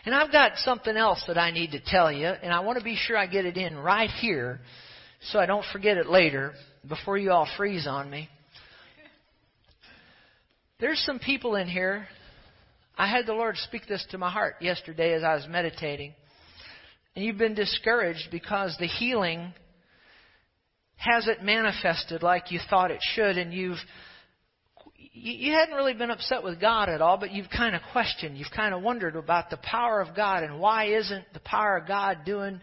[0.05, 2.83] And I've got something else that I need to tell you, and I want to
[2.83, 4.61] be sure I get it in right here
[5.31, 6.53] so I don't forget it later
[6.89, 8.29] before you all freeze on me.
[10.83, 12.09] There's some people in here
[12.97, 16.13] I had the Lord speak this to my heart yesterday as I was meditating.
[17.15, 19.53] And you've been discouraged because the healing
[20.97, 23.77] hasn't manifested like you thought it should, and you've
[25.13, 28.51] you hadn't really been upset with God at all, but you've kind of questioned, you've
[28.53, 32.25] kind of wondered about the power of God and why isn't the power of God
[32.25, 32.59] doing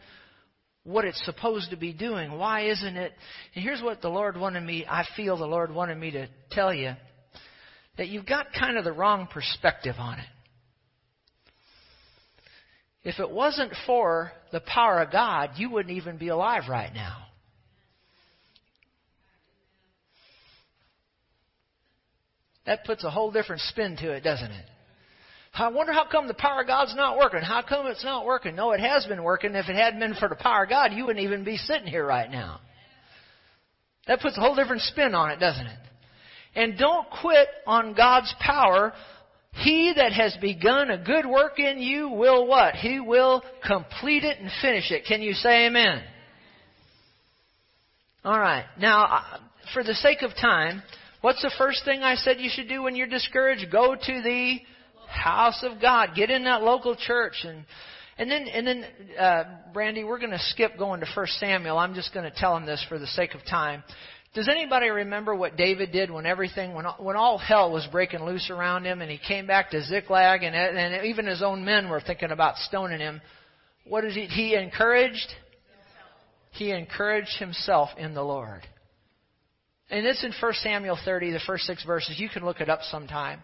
[0.84, 2.36] what it's supposed to be doing?
[2.36, 3.14] Why isn't it?
[3.54, 6.74] And here's what the Lord wanted me, I feel the Lord wanted me to tell
[6.74, 6.92] you
[8.00, 10.24] that you've got kind of the wrong perspective on it.
[13.04, 17.26] If it wasn't for the power of God, you wouldn't even be alive right now.
[22.64, 24.64] That puts a whole different spin to it, doesn't it?
[25.52, 27.42] I wonder how come the power of God's not working.
[27.42, 28.56] How come it's not working?
[28.56, 29.54] No, it has been working.
[29.54, 32.06] If it hadn't been for the power of God, you wouldn't even be sitting here
[32.06, 32.60] right now.
[34.06, 35.78] That puts a whole different spin on it, doesn't it?
[36.54, 38.92] And don't quit on God's power.
[39.52, 42.74] He that has begun a good work in you will what?
[42.74, 45.04] He will complete it and finish it.
[45.06, 46.02] Can you say amen?
[48.24, 48.64] Alright.
[48.78, 49.22] Now, uh,
[49.72, 50.82] for the sake of time,
[51.20, 53.70] what's the first thing I said you should do when you're discouraged?
[53.70, 54.58] Go to the
[55.08, 56.10] house of God.
[56.14, 57.64] Get in that local church and
[58.20, 58.84] and then, and then,
[59.18, 61.78] uh, Brandy, we're going to skip going to First Samuel.
[61.78, 63.82] I'm just going to tell him this for the sake of time.
[64.32, 68.48] Does anybody remember what David did when everything, when, when all hell was breaking loose
[68.48, 72.00] around him and he came back to Ziklag and, and even his own men were
[72.00, 73.20] thinking about stoning him?
[73.84, 75.26] What did he, he encouraged?
[76.52, 78.62] He encouraged himself in the Lord.
[79.90, 82.20] And it's in 1 Samuel 30, the first six verses.
[82.20, 83.42] You can look it up sometime.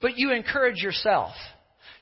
[0.00, 1.32] But you encourage yourself.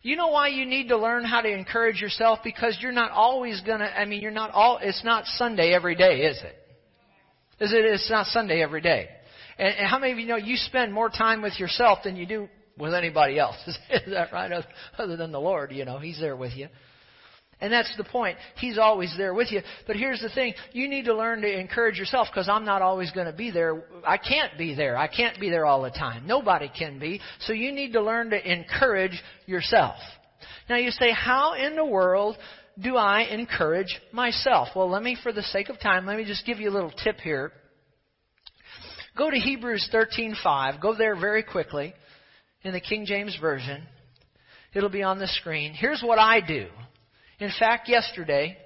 [0.00, 2.38] You know why you need to learn how to encourage yourself?
[2.42, 6.22] Because you're not always gonna, I mean, you're not all, it's not Sunday every day,
[6.22, 6.56] is it?
[7.64, 9.08] Is it, it's not Sunday every day.
[9.58, 12.26] And, and how many of you know you spend more time with yourself than you
[12.26, 12.48] do
[12.78, 13.56] with anybody else?
[13.66, 14.64] Is that right?
[14.98, 16.68] Other than the Lord, you know, He's there with you.
[17.60, 18.36] And that's the point.
[18.56, 19.62] He's always there with you.
[19.86, 20.54] But here's the thing.
[20.72, 23.84] You need to learn to encourage yourself because I'm not always going to be there.
[24.06, 24.96] I can't be there.
[24.98, 26.26] I can't be there all the time.
[26.26, 27.20] Nobody can be.
[27.40, 29.96] So you need to learn to encourage yourself.
[30.68, 32.36] Now you say, how in the world
[32.80, 34.68] do I encourage myself?
[34.74, 36.90] Well, let me, for the sake of time, let me just give you a little
[36.90, 37.52] tip here.
[39.16, 40.80] Go to Hebrews 13:5.
[40.80, 41.94] Go there very quickly
[42.62, 43.84] in the King James version.
[44.74, 45.72] It'll be on the screen.
[45.72, 46.66] Here's what I do.
[47.38, 48.56] In fact, yesterday,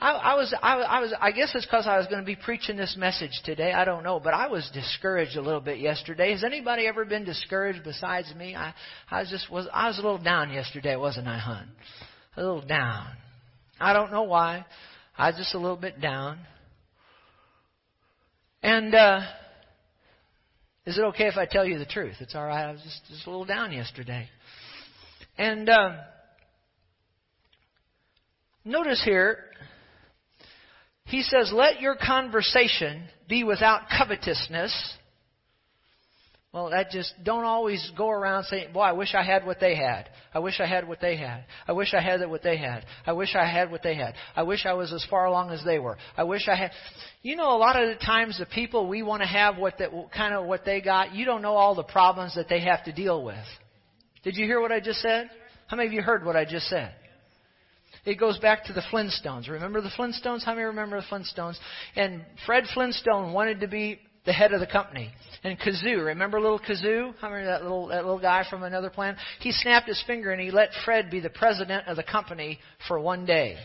[0.00, 2.34] I, I was, I, I was, I guess it's because I was going to be
[2.34, 3.72] preaching this message today.
[3.72, 6.32] I don't know, but I was discouraged a little bit yesterday.
[6.32, 8.56] Has anybody ever been discouraged besides me?
[8.56, 8.74] I,
[9.08, 11.68] I just was, I was a little down yesterday, wasn't I, hon?
[12.36, 13.08] A little down.
[13.78, 14.64] I don't know why.
[15.18, 16.38] I was just a little bit down.
[18.62, 19.20] And uh,
[20.86, 22.16] is it okay if I tell you the truth?
[22.20, 22.64] It's all right.
[22.64, 24.28] I was just, just a little down yesterday.
[25.36, 25.96] And uh,
[28.64, 29.38] notice here,
[31.04, 34.94] he says, Let your conversation be without covetousness.
[36.52, 39.74] Well, that just don't always go around saying, "Boy, I wish I had what they
[39.74, 40.10] had.
[40.34, 41.46] I wish I had what they had.
[41.66, 42.84] I wish I had what they had.
[43.06, 44.14] I wish I had what they had.
[44.36, 45.96] I wish I was as far along as they were.
[46.14, 46.72] I wish I had."
[47.22, 49.92] You know, a lot of the times the people we want to have what that
[50.14, 52.92] kind of what they got, you don't know all the problems that they have to
[52.92, 53.46] deal with.
[54.22, 55.30] Did you hear what I just said?
[55.68, 56.94] How many of you heard what I just said?
[58.04, 59.48] It goes back to the Flintstones.
[59.48, 60.44] Remember the Flintstones?
[60.44, 61.56] How many remember the Flintstones?
[61.96, 65.10] And Fred Flintstone wanted to be the head of the company.
[65.42, 67.14] And Gazoo, remember little Gazoo?
[67.20, 69.16] How many that little that little guy from another planet?
[69.40, 73.00] He snapped his finger and he let Fred be the president of the company for
[73.00, 73.56] one day.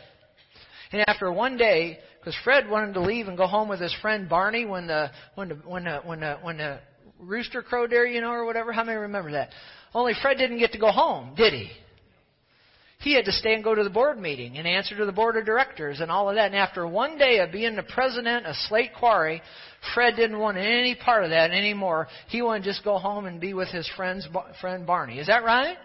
[0.91, 4.27] And after one day, because Fred wanted to leave and go home with his friend
[4.27, 6.79] Barney when the when the when the when the when the
[7.19, 8.71] rooster crowed there, you know, or whatever.
[8.71, 9.49] How many remember that?
[9.93, 11.69] Only Fred didn't get to go home, did he?
[12.99, 15.37] He had to stay and go to the board meeting and answer to the board
[15.37, 16.47] of directors and all of that.
[16.47, 19.41] And after one day of being the president of Slate Quarry,
[19.93, 22.07] Fred didn't want any part of that anymore.
[22.29, 24.27] He wanted to just go home and be with his friend's
[24.59, 25.19] friend Barney.
[25.19, 25.77] Is that right?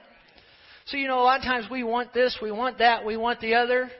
[0.87, 3.41] So you know, a lot of times we want this, we want that, we want
[3.41, 3.91] the other.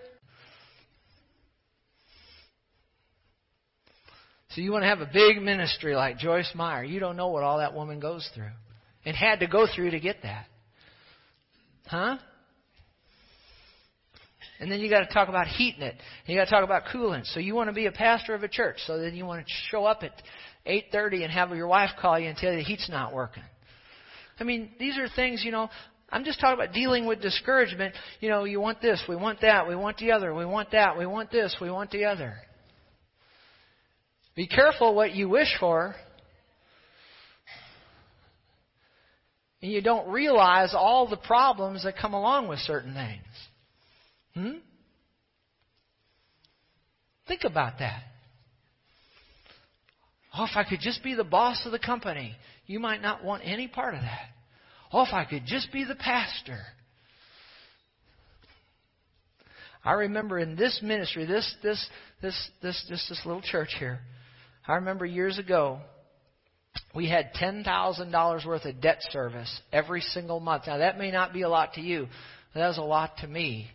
[4.51, 6.85] So you want to have a big ministry like Joyce Meyer.
[6.85, 8.51] You don't know what all that woman goes through
[9.05, 10.47] and had to go through to get that.
[11.87, 12.19] Huh?
[14.63, 15.97] And then you got to talk about heating it.
[16.27, 17.27] You got to talk about coolant.
[17.35, 18.77] So you want to be a pastor of a church.
[18.87, 20.13] So then you want to show up at
[20.65, 23.43] 8:30 and have your wife call you and tell you the heat's not working.
[24.39, 25.69] I mean, these are things, you know,
[26.11, 27.93] I'm just talking about dealing with discouragement.
[28.21, 30.97] You know, you want this, we want that, we want the other, we want that,
[30.97, 32.37] we want this, we want the other.
[34.37, 35.97] Be careful what you wish for.
[39.61, 43.25] And you don't realize all the problems that come along with certain things.
[44.35, 44.59] Hmm?
[47.29, 48.03] Think about that.
[50.37, 52.35] Oh, if I could just be the boss of the company,
[52.67, 54.29] you might not want any part of that.
[54.93, 56.59] Oh, if I could just be the pastor.
[59.85, 61.89] I remember in this ministry, this this
[62.21, 64.01] this this this this little church here.
[64.67, 65.81] I remember years ago,
[66.95, 70.65] we had ten thousand dollars worth of debt service every single month.
[70.67, 72.07] Now that may not be a lot to you,
[72.55, 73.69] but that was a lot to me.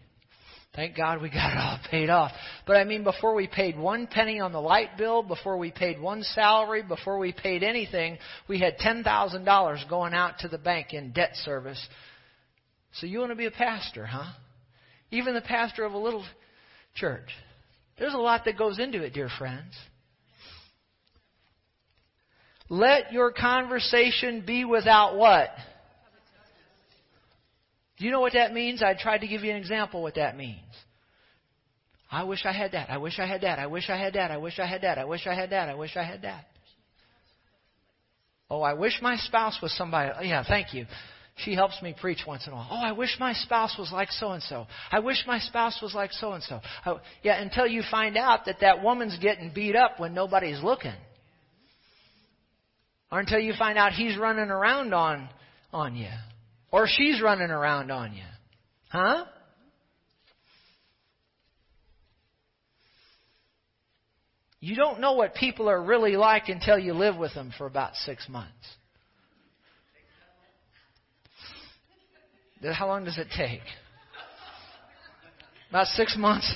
[0.78, 2.32] Thank God we got it all paid off.
[2.68, 6.00] But I mean, before we paid one penny on the light bill, before we paid
[6.00, 11.13] one salary, before we paid anything, we had $10,000 going out to the bank in
[11.13, 11.84] debt service.
[12.94, 14.32] So you want to be a pastor, huh?
[15.10, 16.24] Even the pastor of a little
[16.94, 17.30] church.
[17.98, 19.74] There's a lot that goes into it, dear friends.
[22.70, 25.50] Let your conversation be without what?
[27.98, 28.84] Do you know what that means?
[28.84, 30.62] I tried to give you an example what that means.
[32.12, 32.90] I wish I had that.
[32.90, 33.60] I wish I had that.
[33.60, 34.32] I wish I had that.
[34.32, 34.98] I wish I had that.
[34.98, 35.70] I wish I had that.
[35.70, 36.46] I wish I had that.
[38.50, 40.30] Oh, I wish my spouse was somebody.
[40.30, 40.86] Yeah, thank you.
[41.38, 42.68] She helps me preach once in a while.
[42.72, 44.68] Oh, I wish my spouse was like so and so.
[44.92, 46.62] I wish my spouse was like so and so.
[47.24, 50.96] Yeah, until you find out that that woman's getting beat up when nobody's looking.
[53.12, 55.30] Or until you find out he's running around on
[55.72, 56.10] on you.
[56.72, 58.24] Or she's running around on you.
[58.90, 59.26] Huh?
[64.60, 67.96] You don't know what people are really like until you live with them for about
[67.96, 68.52] six months.
[72.74, 73.62] How long does it take?
[75.70, 76.56] About six months.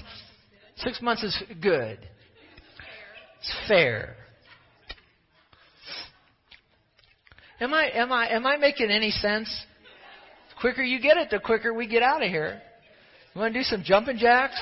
[0.77, 1.99] Six months is good.
[3.39, 4.15] It's fair.
[7.59, 9.47] Am I am I am I making any sense?
[10.61, 12.61] Quicker you get it, the quicker we get out of here.
[13.33, 14.55] You want to do some jumping jacks?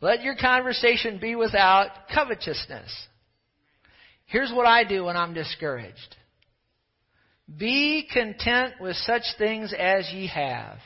[0.00, 3.06] Let your conversation be without covetousness.
[4.26, 6.16] Here's what I do when I'm discouraged.
[7.58, 10.78] Be content with such things as ye have.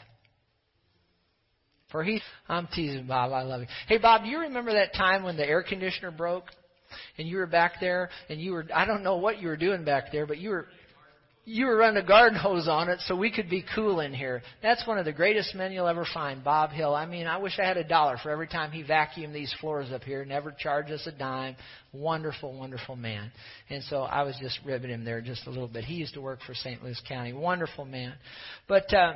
[1.91, 3.67] For he, I'm teasing Bob, I love you.
[3.87, 6.45] Hey Bob, do you remember that time when the air conditioner broke?
[7.17, 9.85] And you were back there and you were, I don't know what you were doing
[9.85, 10.67] back there, but you were,
[11.49, 14.43] you were running a garden hose on it so we could be cool in here.
[14.63, 16.95] That's one of the greatest men you'll ever find, Bob Hill.
[16.95, 19.91] I mean, I wish I had a dollar for every time he vacuumed these floors
[19.91, 20.27] up here.
[20.27, 21.57] Never charged us a dime.
[21.95, 23.33] Wonderful, wonderful man.
[23.71, 25.85] And so I was just ribbing him there just a little bit.
[25.85, 26.85] He used to work for St.
[26.85, 27.33] Louis County.
[27.33, 28.13] Wonderful man.
[28.69, 29.15] But uh,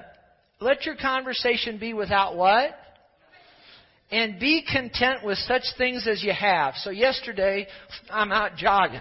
[0.58, 2.70] let your conversation be without what?
[4.10, 6.74] And be content with such things as you have.
[6.76, 7.66] So yesterday,
[8.10, 9.00] I'm out jogging.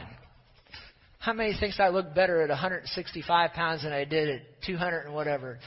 [1.22, 5.14] How many thinks I look better at 165 pounds than I did at 200 and
[5.14, 5.60] whatever?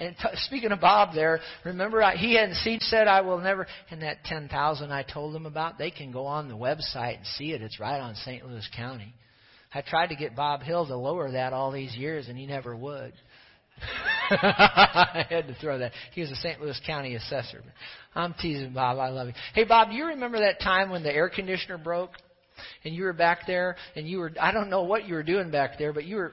[0.00, 3.66] And t- speaking of Bob there, remember I, he hadn't seen said I will never.
[3.90, 7.52] And that 10,000 I told them about, they can go on the website and see
[7.52, 7.60] it.
[7.60, 8.46] It's right on St.
[8.46, 9.12] Louis County.
[9.74, 12.74] I tried to get Bob Hill to lower that all these years, and he never
[12.74, 13.12] would.
[14.30, 15.92] I had to throw that.
[16.14, 16.62] He was a St.
[16.62, 17.62] Louis County assessor.
[18.14, 18.98] I'm teasing Bob.
[18.98, 19.34] I love you.
[19.52, 22.12] Hey, Bob, do you remember that time when the air conditioner broke?
[22.84, 25.50] And you were back there and you were I don't know what you were doing
[25.50, 26.32] back there, but you were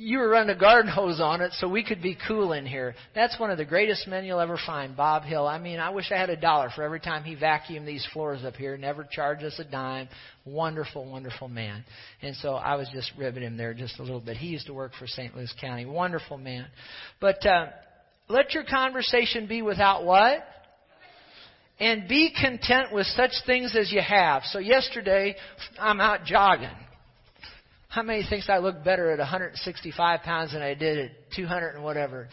[0.00, 2.94] you were running a garden hose on it so we could be cool in here.
[3.14, 5.46] That's one of the greatest men you'll ever find, Bob Hill.
[5.46, 8.42] I mean, I wish I had a dollar for every time he vacuumed these floors
[8.42, 8.78] up here.
[8.78, 10.08] Never charged us a dime.
[10.46, 11.84] Wonderful, wonderful man.
[12.22, 14.38] And so I was just ribbing him there just a little bit.
[14.38, 15.36] He used to work for St.
[15.36, 15.84] Louis County.
[15.84, 16.68] Wonderful man.
[17.20, 17.66] But uh,
[18.30, 20.46] let your conversation be without what?
[21.80, 24.42] And be content with such things as you have.
[24.44, 25.34] So yesterday,
[25.78, 26.68] I'm out jogging.
[27.88, 31.82] How many thinks I look better at 165 pounds than I did at 200 and
[31.82, 32.28] whatever?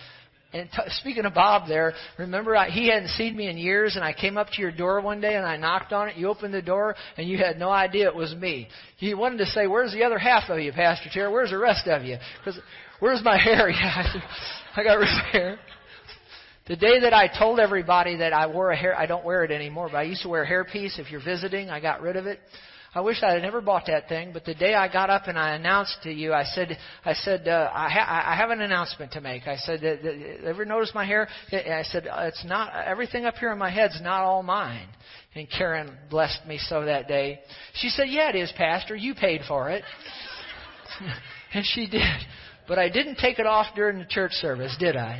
[0.53, 4.03] And t- speaking of Bob there, remember I, he hadn't seen me in years, and
[4.03, 6.15] I came up to your door one day and I knocked on it.
[6.15, 8.67] You opened the door, and you had no idea it was me.
[8.99, 11.31] You wanted to say, "Where's the other half of you, Pastor Terry?
[11.31, 12.17] Where's the rest of you?
[12.39, 12.59] Because
[12.99, 13.69] where's my hair?
[13.77, 14.21] Yeah,
[14.75, 15.59] I got rid hair.
[16.67, 19.51] The day that I told everybody that I wore a hair, I don't wear it
[19.51, 20.99] anymore, but I used to wear a hairpiece.
[20.99, 22.39] If you're visiting, I got rid of it.
[22.93, 25.37] I wish I had never bought that thing, but the day I got up and
[25.37, 29.11] I announced to you, I said, I said, uh, I, ha- I have an announcement
[29.11, 29.45] to make.
[29.45, 31.27] I said, uh, ever notice my hair?
[31.51, 34.87] I said, it's not, everything up here in my head's not all mine.
[35.35, 37.39] And Karen blessed me so that day.
[37.75, 38.95] She said, yeah, it is, Pastor.
[38.95, 39.83] You paid for it.
[41.53, 42.01] and she did.
[42.67, 45.19] But I didn't take it off during the church service, did I?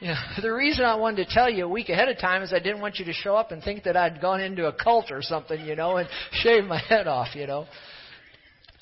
[0.00, 2.52] You know, the reason I wanted to tell you a week ahead of time is
[2.52, 5.10] I didn't want you to show up and think that I'd gone into a cult
[5.10, 7.66] or something, you know, and shaved my head off, you know.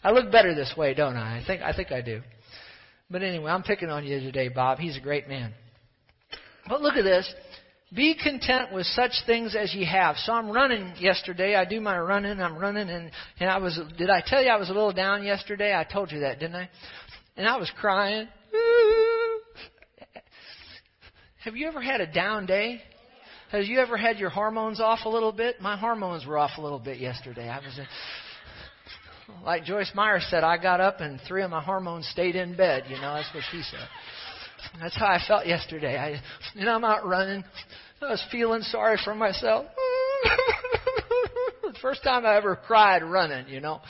[0.02, 1.38] I look better this way, don't I?
[1.40, 2.22] I think I think I do.
[3.08, 4.78] But anyway, I'm picking on you today, Bob.
[4.78, 5.52] He's a great man.
[6.68, 7.32] But look at this.
[7.94, 10.16] Be content with such things as ye have.
[10.16, 11.54] So I'm running yesterday.
[11.54, 12.40] I do my running.
[12.40, 13.78] I'm running, and and I was.
[13.98, 15.74] Did I tell you I was a little down yesterday?
[15.74, 16.70] I told you that, didn't I?
[17.36, 18.28] And I was crying.
[21.45, 22.80] Have you ever had a down day?
[23.51, 25.61] Have you ever had your hormones off a little bit?
[25.61, 27.49] My hormones were off a little bit yesterday.
[27.49, 27.80] I was,
[29.45, 32.84] like Joyce Meyer said, I got up and three of my hormones stayed in bed.
[32.88, 33.88] You know, that's what she said.
[34.80, 35.99] That's how I felt yesterday.
[35.99, 36.22] I,
[36.55, 37.43] you know, I'm out running.
[38.01, 39.66] I was feeling sorry for myself.
[41.82, 43.80] first time I ever cried running, you know.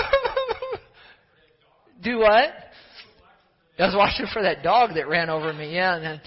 [2.02, 2.50] Do what?
[3.78, 5.74] I was watching for that dog that ran over me.
[5.74, 6.20] Yeah, and then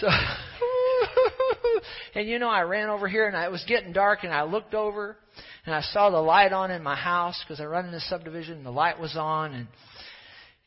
[0.00, 0.08] so
[2.14, 4.42] and you know I ran over here and I, it was getting dark and I
[4.42, 5.16] looked over
[5.64, 8.58] and I saw the light on in my house because I run in the subdivision
[8.58, 9.68] and the light was on and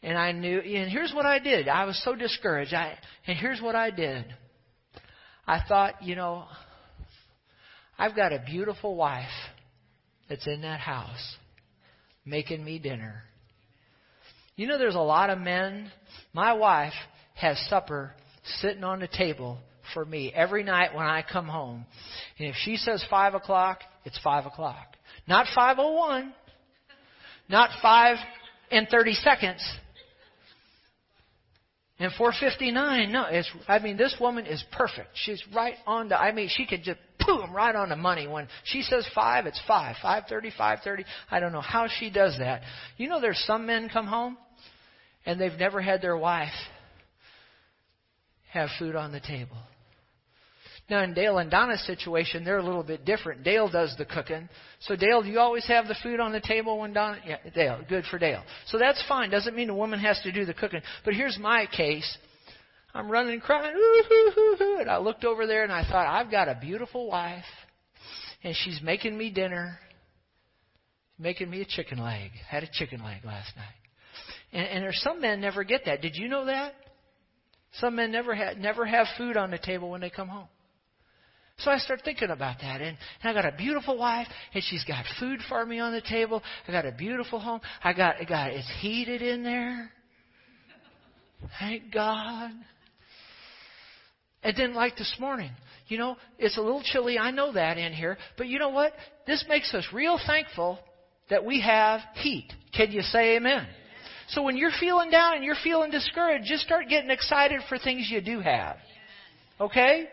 [0.04, 1.68] and I knew and here's what I did.
[1.68, 2.74] I was so discouraged.
[2.74, 2.98] I
[3.28, 4.26] and here's what I did.
[5.48, 6.46] I thought, you know,
[7.98, 9.26] I've got a beautiful wife
[10.30, 11.36] that's in that house
[12.26, 13.24] making me dinner.
[14.56, 15.92] You know, there's a lot of men
[16.34, 16.94] my wife
[17.36, 18.14] has supper
[18.62, 19.60] sitting on the table
[19.94, 21.86] for me every night when I come home.
[22.40, 24.96] And if she says 5 o'clock, it's 5 o'clock.
[25.28, 26.32] Not 5.01.
[27.50, 28.18] Not 5
[28.72, 29.78] and 30 seconds.
[32.00, 35.10] And 459, no, it's, I mean, this woman is perfect.
[35.14, 38.28] She's right on the, I mean, she could just boom, right on the money.
[38.28, 39.96] When she says five, it's five.
[40.02, 41.06] 530, 530.
[41.32, 42.64] I don't know how she does that.
[42.98, 44.38] You know, there's some men come home
[45.26, 46.54] and they've never had their wife
[48.52, 49.58] have food on the table.
[50.88, 53.44] Now, in Dale and Donna's situation, they're a little bit different.
[53.44, 54.48] Dale does the cooking.
[54.82, 57.18] So, Dale, do you always have the food on the table when Donna?
[57.26, 57.82] Yeah, Dale.
[57.90, 58.44] Good for Dale.
[58.68, 59.32] So that's fine.
[59.32, 60.82] Doesn't mean a woman has to do the cooking.
[61.04, 62.18] But here's my case.
[62.94, 63.74] I'm running crying.
[64.80, 67.44] And I looked over there and I thought, I've got a beautiful wife.
[68.44, 69.80] And she's making me dinner.
[71.18, 72.30] Making me a chicken leg.
[72.48, 73.85] Had a chicken leg last night.
[74.56, 76.02] And, and there's some men never get that.
[76.02, 76.74] Did you know that?
[77.80, 80.48] Some men never have, never have food on the table when they come home.
[81.58, 82.82] So I start thinking about that.
[82.82, 86.02] And, and I got a beautiful wife, and she's got food for me on the
[86.02, 86.42] table.
[86.68, 87.60] I got a beautiful home.
[87.84, 89.92] I got, I got it's heated in there.
[91.60, 92.52] Thank God.
[94.42, 95.52] And then, like this morning,
[95.88, 97.20] you know, it's a little chilly.
[97.20, 98.18] I know that in here.
[98.38, 98.94] But you know what?
[99.28, 100.80] This makes us real thankful
[101.30, 102.52] that we have heat.
[102.74, 103.68] Can you say amen?
[104.30, 108.08] So when you're feeling down and you're feeling discouraged, just start getting excited for things
[108.10, 108.78] you do have.
[109.60, 110.06] Okay?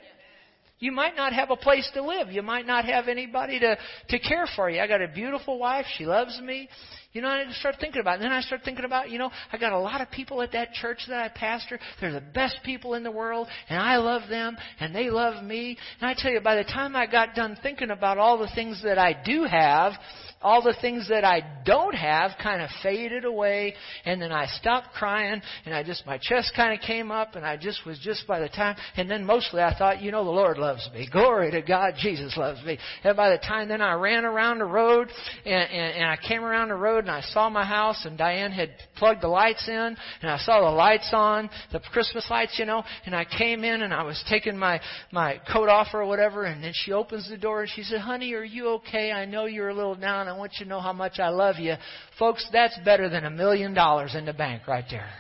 [0.78, 2.30] You might not have a place to live.
[2.30, 4.80] You might not have anybody to, to care for you.
[4.80, 5.86] I got a beautiful wife.
[5.96, 6.68] She loves me.
[7.12, 8.22] You know, I start thinking about it.
[8.22, 10.52] And then I start thinking about, you know, I got a lot of people at
[10.52, 11.78] that church that I pastor.
[12.00, 15.76] They're the best people in the world, and I love them, and they love me.
[16.00, 18.82] And I tell you, by the time I got done thinking about all the things
[18.82, 19.92] that I do have,
[20.40, 24.88] all the things that I don't have kind of faded away, and then I stopped
[24.94, 28.26] crying, and I just, my chest kind of came up, and I just was just
[28.26, 31.08] by the time, and then mostly I thought, you know, the Lord loves me.
[31.10, 32.78] Glory to God, Jesus loves me.
[33.04, 35.08] And by the time then I ran around the road,
[35.44, 38.52] and, and, and I came around the road, and I saw my house, and Diane
[38.52, 42.64] had plugged the lights in, and I saw the lights on, the Christmas lights, you
[42.64, 44.80] know, and I came in, and I was taking my,
[45.10, 48.32] my coat off or whatever, and then she opens the door, and she said, honey,
[48.34, 49.12] are you okay?
[49.12, 50.28] I know you're a little down.
[50.28, 51.74] I want you to know how much I love you.
[52.18, 55.10] Folks, that's better than a million dollars in the bank right there.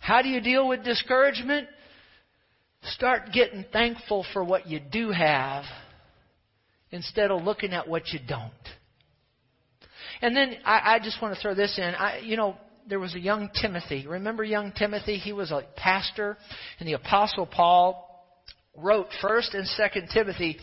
[0.00, 1.68] How do you deal with discouragement?
[2.82, 5.64] Start getting thankful for what you do have
[6.90, 8.50] instead of looking at what you don't.
[10.22, 11.94] And then I, I just want to throw this in.
[11.94, 12.56] I, you know,
[12.88, 14.06] there was a young Timothy.
[14.06, 15.16] Remember young Timothy?
[15.16, 16.36] He was a pastor,
[16.78, 18.06] and the Apostle Paul
[18.76, 20.58] wrote First and Second Timothy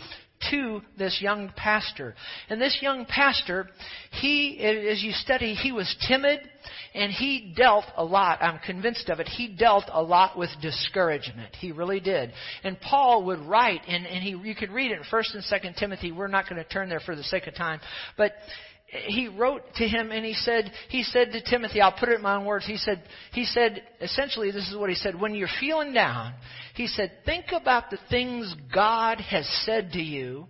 [0.52, 2.16] to this young pastor.
[2.50, 3.68] And this young pastor,
[4.12, 6.40] he, as you study, he was timid
[6.94, 11.56] and he dealt a lot, I'm convinced of it, he dealt a lot with discouragement.
[11.56, 12.34] He really did.
[12.64, 15.78] And Paul would write, and, and he, you can read it in 1st and 2nd
[15.78, 16.12] Timothy.
[16.12, 17.80] We're not going to turn there for the sake of time.
[18.16, 18.34] But
[18.88, 22.22] he wrote to him and he said, he said to Timothy, I'll put it in
[22.22, 25.50] my own words, he said, he said, essentially this is what he said, when you're
[25.60, 26.34] feeling down,
[26.74, 30.48] he said, think about the things God has said to you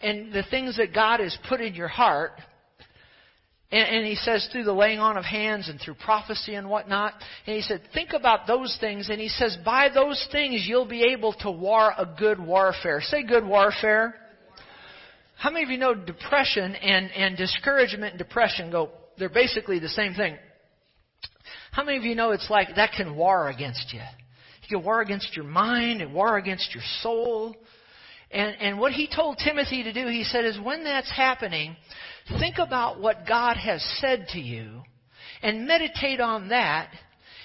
[0.00, 2.32] and the things that God has put in your heart.
[3.70, 7.14] And, and he says through the laying on of hands and through prophecy and whatnot.
[7.46, 9.08] And he said, think about those things.
[9.08, 13.00] And he says, by those things you'll be able to war a good warfare.
[13.00, 14.16] Say good warfare.
[15.36, 19.88] How many of you know depression and, and discouragement and depression go, they're basically the
[19.88, 20.36] same thing.
[21.72, 24.00] How many of you know it's like that can war against you?
[24.00, 27.54] It can war against your mind and war against your soul.
[28.30, 31.76] And, and what he told Timothy to do, he said, is when that's happening,
[32.40, 34.82] think about what God has said to you
[35.42, 36.90] and meditate on that.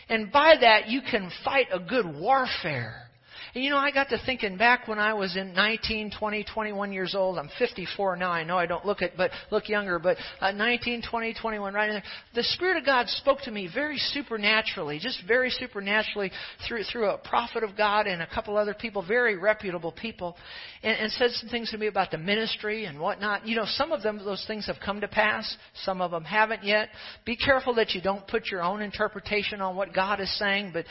[0.07, 3.10] And by that, you can fight a good warfare.
[3.53, 6.93] And you know, I got to thinking back when I was in 19, 20, 21
[6.93, 7.37] years old.
[7.37, 8.31] I'm 54 now.
[8.31, 9.99] I know I don't look it, but look younger.
[9.99, 12.03] But uh, 19, 20, 21, right in there.
[12.35, 16.31] The Spirit of God spoke to me very supernaturally, just very supernaturally
[16.67, 20.35] through through a prophet of God and a couple other people, very reputable people,
[20.83, 23.47] and, and said some things to me about the ministry and whatnot.
[23.47, 25.57] You know, some of them, those things have come to pass.
[25.83, 26.89] Some of them haven't yet.
[27.25, 30.85] Be careful that you don't put your own interpretation on what God is saying, but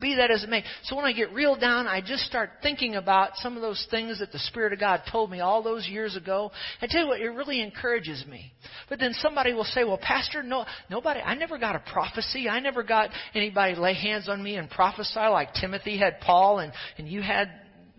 [0.00, 0.62] be that as it may.
[0.84, 4.20] So when I get real down, I just start thinking about some of those things
[4.20, 6.52] that the Spirit of God told me all those years ago.
[6.80, 8.52] I tell you what, it really encourages me.
[8.88, 12.48] But then somebody will say, well, Pastor, no, nobody, I never got a prophecy.
[12.48, 16.72] I never got anybody lay hands on me and prophesy like Timothy had Paul and,
[16.96, 17.50] and you had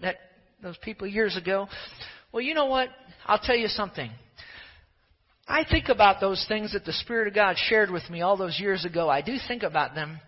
[0.02, 0.16] that,
[0.64, 1.68] those people years ago.
[2.32, 2.90] Well, you know what?
[3.26, 4.10] I'll tell you something.
[5.48, 8.60] I think about those things that the Spirit of God shared with me all those
[8.60, 9.10] years ago.
[9.10, 10.20] I do think about them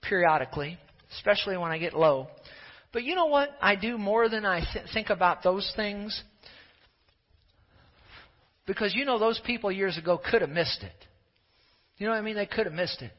[0.00, 0.78] periodically
[1.16, 2.28] especially when I get low.
[2.92, 3.50] But you know what?
[3.60, 6.22] I do more than I th- think about those things.
[8.66, 11.06] Because you know, those people years ago could have missed it.
[11.96, 12.36] You know what I mean?
[12.36, 13.12] They could have missed it.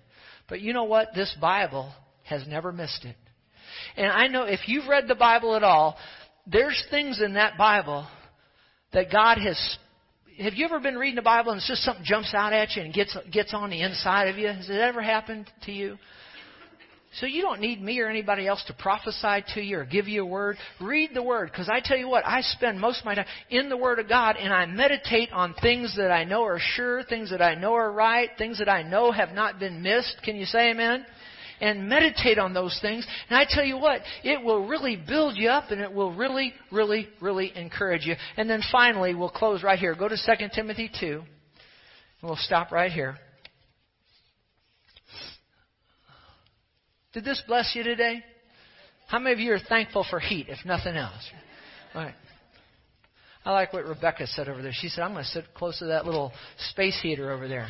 [0.48, 1.10] But you know what?
[1.14, 3.16] This Bible has never missed it.
[3.98, 5.98] And I know if you've read the Bible at all,
[6.48, 8.08] there's things in that Bible
[8.94, 9.78] that God has.
[10.40, 12.82] Have you ever been reading the Bible and it's just something jumps out at you
[12.82, 14.48] and gets gets on the inside of you?
[14.48, 15.98] Has it ever happened to you?
[17.14, 20.22] So you don't need me or anybody else to prophesy to you or give you
[20.22, 20.58] a word.
[20.80, 23.68] Read the word because I tell you what, I spend most of my time in
[23.68, 27.32] the word of God and I meditate on things that I know are sure, things
[27.32, 30.22] that I know are right, things that I know have not been missed.
[30.24, 31.04] Can you say amen?
[31.62, 33.06] And meditate on those things.
[33.28, 36.54] And I tell you what, it will really build you up and it will really,
[36.72, 38.16] really, really encourage you.
[38.38, 39.96] And then finally, we'll close right here.
[39.96, 41.24] Go to 2 Timothy 2.
[42.22, 43.18] And we'll stop right here.
[47.14, 48.24] Did this bless you today?
[49.08, 51.28] How many of you are thankful for heat, if nothing else?
[51.96, 52.14] All right.
[53.44, 54.74] I like what Rebecca said over there.
[54.74, 56.32] She said, I'm going to sit close to that little
[56.72, 57.68] space heater over there.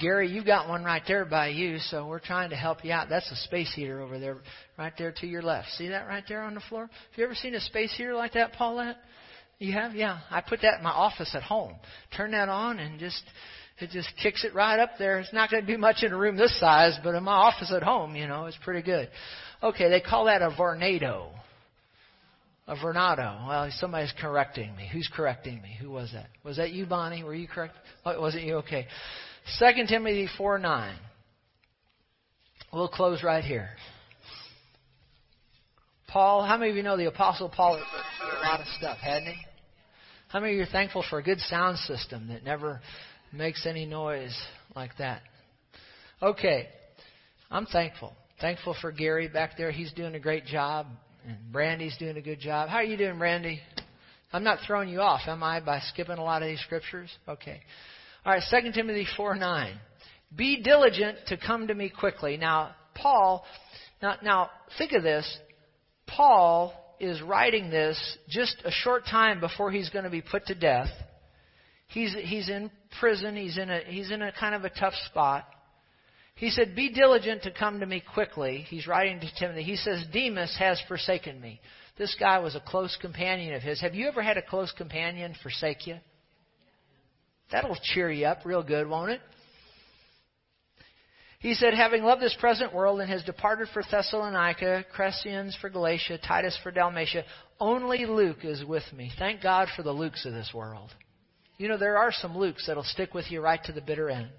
[0.00, 3.08] Gary, you've got one right there by you, so we're trying to help you out.
[3.08, 4.36] That's a space heater over there,
[4.76, 5.68] right there to your left.
[5.78, 6.82] See that right there on the floor?
[6.82, 8.98] Have you ever seen a space heater like that, Paulette?
[9.58, 9.94] You have?
[9.94, 10.20] Yeah.
[10.30, 11.74] I put that in my office at home.
[12.16, 13.22] Turn that on and just
[13.80, 15.18] it just kicks it right up there.
[15.18, 17.72] It's not going to do much in a room this size, but in my office
[17.74, 19.08] at home, you know, it's pretty good.
[19.62, 21.30] Okay, they call that a Vornado.
[22.66, 23.46] A Vernado.
[23.46, 24.88] Well, somebody's correcting me.
[24.92, 25.76] Who's correcting me?
[25.80, 26.26] Who was that?
[26.44, 27.24] Was that you, Bonnie?
[27.24, 27.74] Were you correct?
[28.04, 28.56] Oh, was it you?
[28.56, 28.86] Okay.
[29.56, 30.98] Second Timothy 4 9.
[32.70, 33.70] We'll close right here.
[36.08, 39.36] Paul, how many of you know the Apostle Paul a lot of stuff, hadn't he?
[40.28, 42.80] How many of you are thankful for a good sound system that never
[43.32, 44.36] makes any noise
[44.74, 45.22] like that?
[46.22, 46.68] Okay.
[47.50, 48.12] I'm thankful.
[48.40, 49.70] Thankful for Gary back there.
[49.70, 50.86] He's doing a great job.
[51.26, 52.68] And Brandy's doing a good job.
[52.68, 53.60] How are you doing, Brandy?
[54.32, 57.10] I'm not throwing you off, am I, by skipping a lot of these scriptures?
[57.26, 57.60] Okay.
[58.24, 59.74] All right, 2 Timothy 4 9.
[60.36, 62.36] Be diligent to come to me quickly.
[62.36, 63.44] Now, Paul,
[64.02, 65.38] now, now think of this.
[66.06, 67.98] Paul is writing this
[68.28, 70.88] just a short time before he's going to be put to death.
[71.88, 72.70] He's, he's in
[73.00, 73.36] prison.
[73.36, 75.46] He's in, a, he's in a kind of a tough spot.
[76.34, 78.64] He said, Be diligent to come to me quickly.
[78.68, 79.62] He's writing to Timothy.
[79.62, 81.60] He says, Demas has forsaken me.
[81.96, 83.80] This guy was a close companion of his.
[83.80, 85.96] Have you ever had a close companion forsake you?
[87.50, 89.20] That'll cheer you up real good, won't it?
[91.40, 96.18] He said, having loved this present world and has departed for Thessalonica, Crescens for Galatia,
[96.18, 97.24] Titus for Dalmatia,
[97.60, 99.12] only Luke is with me.
[99.18, 100.90] Thank God for the Lukes of this world.
[101.58, 104.30] You know, there are some Lukes that'll stick with you right to the bitter end.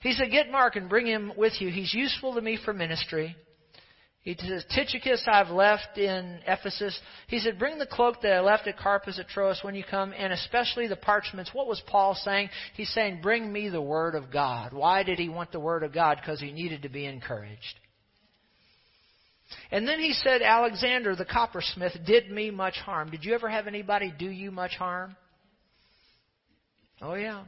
[0.00, 1.70] He said, Get Mark and bring him with you.
[1.70, 3.36] He's useful to me for ministry.
[4.22, 6.98] He says, Tychicus I've left in Ephesus.
[7.26, 10.12] He said, Bring the cloak that I left at Carpus at Troas when you come,
[10.16, 11.50] and especially the parchments.
[11.52, 12.50] What was Paul saying?
[12.74, 14.72] He's saying, Bring me the Word of God.
[14.72, 16.18] Why did he want the Word of God?
[16.20, 17.80] Because he needed to be encouraged.
[19.70, 23.10] And then he said, Alexander the coppersmith did me much harm.
[23.10, 25.16] Did you ever have anybody do you much harm?
[27.02, 27.44] Oh, yeah.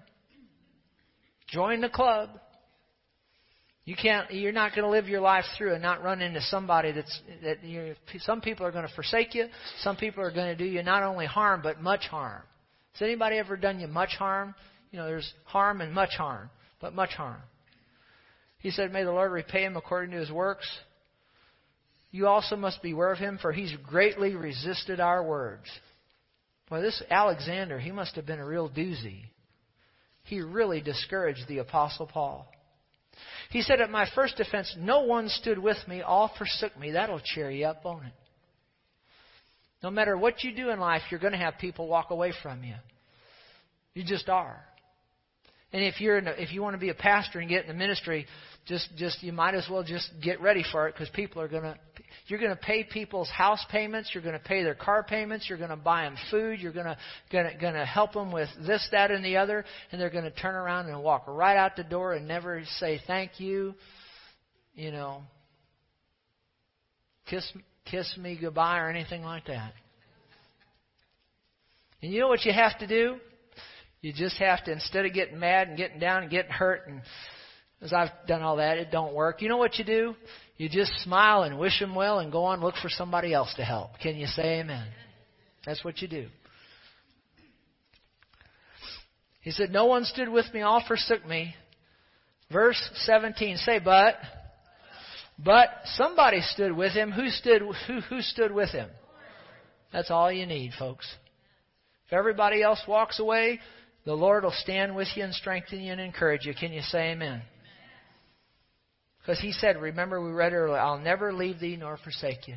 [1.49, 2.31] Join the club.
[3.85, 4.31] You can't.
[4.33, 7.65] You're not going to live your life through and not run into somebody that's that.
[7.65, 9.47] You, some people are going to forsake you.
[9.81, 12.43] Some people are going to do you not only harm but much harm.
[12.93, 14.55] Has anybody ever done you much harm?
[14.93, 16.49] You know, there's harm and much harm,
[16.81, 17.41] but much harm.
[18.59, 20.67] He said, "May the Lord repay him according to his works."
[22.13, 25.65] You also must beware of him, for he's greatly resisted our words.
[26.71, 29.25] Well, this Alexander, he must have been a real doozy
[30.25, 32.47] he really discouraged the Apostle Paul.
[33.51, 36.93] He said, At my first defense, no one stood with me, all forsook me.
[36.93, 38.13] That'll cheer you up, won't it?
[39.83, 42.63] No matter what you do in life, you're going to have people walk away from
[42.63, 42.75] you.
[43.95, 44.61] You just are.
[45.73, 47.69] And if you're in a, if you want to be a pastor and get in
[47.69, 48.27] the ministry,
[48.67, 51.63] just just you might as well just get ready for it because people are going
[51.63, 51.79] to
[52.27, 55.59] you're going to pay people's house payments, you're going to pay their car payments, you're
[55.59, 56.97] going to buy them food, you're going to
[57.31, 60.25] going to, going to help them with this that and the other and they're going
[60.25, 63.75] to turn around and walk right out the door and never say thank you,
[64.75, 65.23] you know,
[67.29, 67.51] kiss
[67.91, 69.73] kiss me goodbye or anything like that.
[72.03, 73.17] And you know what you have to do?
[74.01, 77.03] You just have to instead of getting mad and getting down and getting hurt and
[77.83, 79.43] as I've done all that, it don't work.
[79.43, 80.15] You know what you do?
[80.57, 83.65] You just smile and wish them well and go on look for somebody else to
[83.65, 83.99] help.
[84.01, 84.87] Can you say amen?
[85.67, 86.29] That's what you do.
[89.41, 91.55] He said, No one stood with me, all forsook me.
[92.51, 94.17] Verse 17, say, but.
[95.43, 97.11] But somebody stood with him.
[97.11, 98.89] Who stood, who, who stood with him?
[99.93, 101.07] That's all you need, folks.
[102.07, 103.61] If everybody else walks away,
[104.05, 106.55] the Lord will stand with you and strengthen you and encourage you.
[106.55, 107.43] Can you say amen?
[109.23, 112.57] Because he said, remember we read earlier, I'll never leave thee nor forsake you.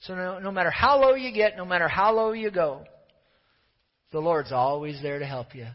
[0.00, 2.84] So no, no matter how low you get, no matter how low you go,
[4.12, 5.66] the Lord's always there to help you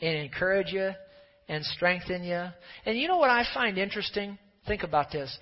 [0.00, 0.92] and encourage you
[1.48, 2.46] and strengthen you.
[2.86, 4.38] And you know what I find interesting?
[4.66, 5.38] Think about this.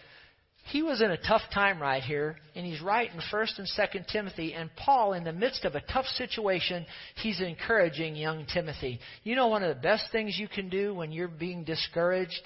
[0.66, 4.54] He was in a tough time right here, and he's writing First and Second Timothy.
[4.54, 6.84] And Paul, in the midst of a tough situation,
[7.16, 9.00] he's encouraging young Timothy.
[9.22, 12.42] You know, one of the best things you can do when you're being discouraged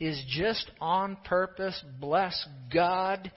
[0.00, 3.30] is just on purpose bless God,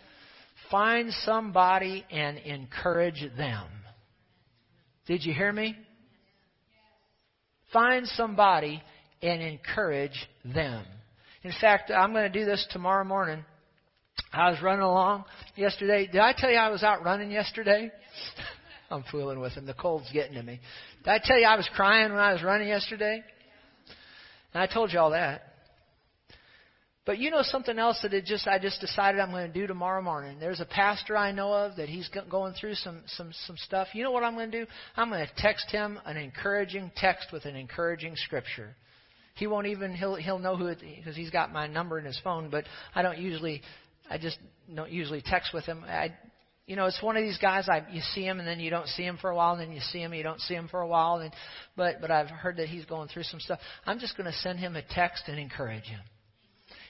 [0.71, 3.67] find somebody and encourage them.
[5.05, 5.75] Did you hear me?
[7.73, 8.81] Find somebody
[9.21, 10.85] and encourage them.
[11.43, 13.43] In fact, I'm going to do this tomorrow morning.
[14.31, 16.07] I was running along yesterday.
[16.07, 17.91] Did I tell you I was out running yesterday?
[18.89, 19.65] I'm fooling with him.
[19.65, 20.59] The cold's getting to me.
[21.03, 23.21] Did I tell you I was crying when I was running yesterday?
[24.53, 25.52] And I told you all that.
[27.05, 29.67] But you know something else that it just I just decided I'm going to do
[29.67, 30.39] tomorrow morning.
[30.39, 33.89] There's a pastor I know of that he's going through some some some stuff.
[33.93, 34.71] You know what I'm going to do?
[34.95, 38.75] I'm going to text him an encouraging text with an encouraging scripture.
[39.35, 42.19] He won't even he'll he'll know who it because he's got my number in his
[42.23, 42.49] phone.
[42.49, 43.61] But I don't usually
[44.09, 44.37] I just
[44.73, 45.83] don't usually text with him.
[45.85, 46.13] I
[46.67, 47.67] you know, it's one of these guys.
[47.67, 49.73] I you see him and then you don't see him for a while, and then
[49.73, 51.17] you see him, and you don't see him for a while.
[51.17, 51.33] And
[51.75, 53.59] but but I've heard that he's going through some stuff.
[53.85, 55.99] I'm just going to send him a text and encourage him.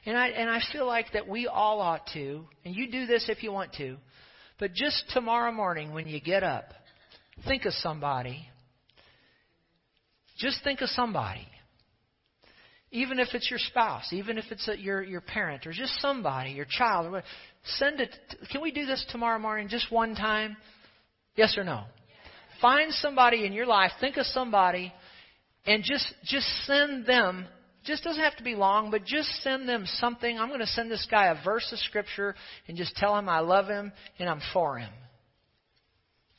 [0.06, 3.30] And I, and I feel like that we all ought to, and you do this
[3.30, 3.98] if you want to,
[4.60, 6.66] but just tomorrow morning when you get up,
[7.48, 8.48] think of somebody.
[10.38, 11.48] Just think of somebody.
[12.92, 16.52] Even if it's your spouse, even if it's a, your, your parent, or just somebody,
[16.52, 17.12] your child.
[17.12, 17.24] Or
[17.78, 18.14] Send it.
[18.52, 20.58] Can we do this tomorrow morning just one time?
[21.36, 21.86] Yes or no?
[22.62, 24.94] Find somebody in your life, think of somebody,
[25.66, 27.46] and just, just send them
[27.84, 30.40] just doesn't have to be long, but just send them something.
[30.40, 32.36] I'm going to send this guy a verse of Scripture
[32.68, 34.92] and just tell him I love him and I'm for him.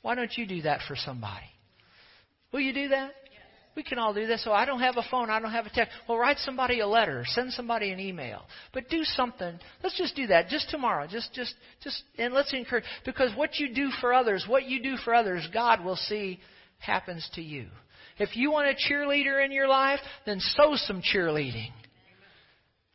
[0.03, 1.47] Why don't you do that for somebody?
[2.53, 3.13] Will you do that?
[3.77, 4.45] We can all do this.
[4.45, 5.31] So I don't have a phone.
[5.31, 5.93] I don't have a text.
[6.09, 7.25] Well, write somebody a letter.
[7.27, 8.43] Send somebody an email.
[8.73, 9.59] But do something.
[9.83, 10.49] Let's just do that.
[10.49, 11.09] Just tomorrow.
[11.09, 12.85] Just, just, just, and let's encourage.
[13.05, 16.39] Because what you do for others, what you do for others, God will see
[16.79, 17.67] happens to you.
[18.19, 21.71] If you want a cheerleader in your life, then sow some cheerleading.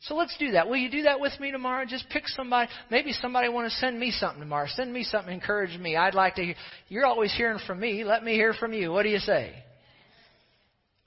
[0.02, 0.70] So let's do that.
[0.70, 1.86] Will you do that with me tomorrow?
[1.86, 2.70] Just pick somebody.
[2.90, 4.68] Maybe somebody want to send me something tomorrow.
[4.70, 5.98] Send me something, encourage me.
[5.98, 6.56] I'd like to hear.
[6.88, 8.06] You're always hearing from me.
[8.06, 8.92] Let me hear from you.
[8.92, 9.54] What do you say?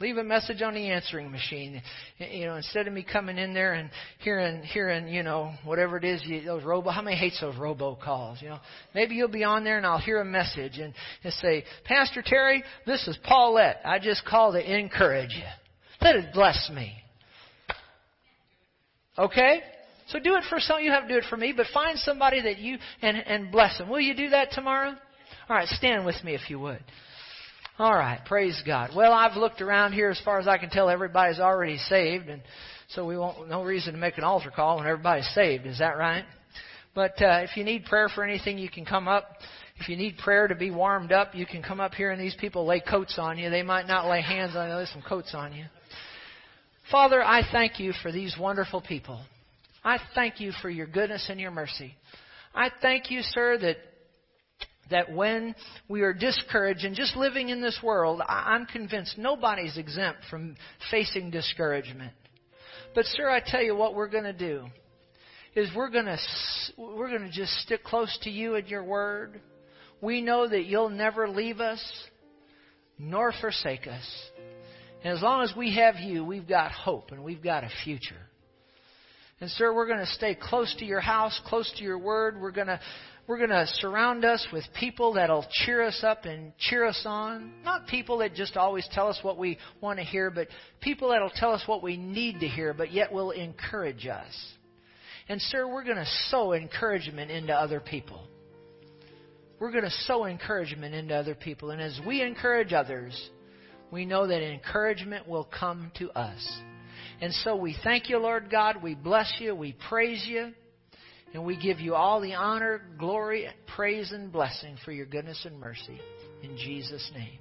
[0.03, 1.81] Leave a message on the answering machine.
[2.19, 3.89] You know, instead of me coming in there and
[4.19, 6.91] hearing, hearing, you know, whatever it is, you, those robo.
[6.91, 8.43] How many hates those robo calls?
[8.43, 8.59] You know,
[8.97, 10.93] maybe you'll be on there and I'll hear a message and,
[11.23, 13.81] and say, Pastor Terry, this is Paulette.
[13.85, 15.45] I just called to encourage you.
[16.01, 16.95] Let it bless me.
[19.17, 19.61] Okay?
[20.09, 20.81] So do it for some.
[20.81, 23.79] You have to do it for me, but find somebody that you and and bless
[23.79, 23.89] them.
[23.89, 24.97] Will you do that tomorrow?
[25.49, 26.83] All right, stand with me if you would.
[27.79, 28.91] All right, praise God.
[28.95, 30.91] Well, I've looked around here as far as I can tell.
[30.91, 32.43] Everybody's already saved, and
[32.89, 35.65] so we won't no reason to make an altar call when everybody's saved.
[35.65, 36.25] Is that right?
[36.95, 39.25] But uh, if you need prayer for anything, you can come up.
[39.81, 42.37] If you need prayer to be warmed up, you can come up here, and these
[42.39, 43.49] people lay coats on you.
[43.49, 45.65] They might not lay hands on you, lay some coats on you.
[46.91, 49.25] Father, I thank you for these wonderful people.
[49.83, 51.95] I thank you for your goodness and your mercy.
[52.55, 53.79] I thank you, sir, that
[54.91, 55.55] that when
[55.89, 60.57] we are discouraged and just living in this world, I'm convinced nobody's exempt from
[60.91, 62.13] facing discouragement.
[62.95, 64.67] But sir, I tell you what we're going to do
[65.55, 66.19] is we're going to
[66.77, 69.41] we're going to just stick close to you and your word.
[70.01, 71.83] We know that you'll never leave us
[72.99, 74.31] nor forsake us.
[75.05, 78.15] And as long as we have you, we've got hope and we've got a future.
[79.41, 82.41] And sir, we're going to stay close to your house, close to your word.
[82.41, 82.79] We're going to
[83.27, 87.53] we're going to surround us with people that'll cheer us up and cheer us on.
[87.65, 90.49] Not people that just always tell us what we want to hear, but
[90.81, 94.33] people that'll tell us what we need to hear, but yet will encourage us.
[95.29, 98.27] And, sir, we're going to sow encouragement into other people.
[99.61, 101.71] We're going to sow encouragement into other people.
[101.71, 103.31] And as we encourage others,
[103.93, 106.61] we know that encouragement will come to us.
[107.21, 108.83] And so we thank you, Lord God.
[108.83, 109.55] We bless you.
[109.55, 110.53] We praise you.
[111.35, 115.59] And we give you all the honor, glory, praise, and blessing for your goodness and
[115.59, 116.01] mercy.
[116.43, 117.39] In Jesus' name.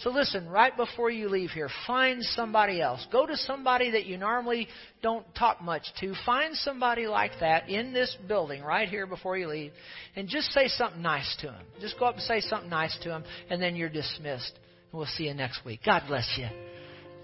[0.00, 3.04] So listen, right before you leave here, find somebody else.
[3.10, 4.68] Go to somebody that you normally
[5.02, 6.14] don't talk much to.
[6.24, 9.72] Find somebody like that in this building right here before you leave
[10.14, 11.64] and just say something nice to them.
[11.80, 14.52] Just go up and say something nice to them and then you're dismissed.
[14.92, 15.80] And we'll see you next week.
[15.84, 16.46] God bless you.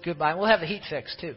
[0.03, 0.35] Goodbye.
[0.35, 1.35] We'll have the heat fixed too.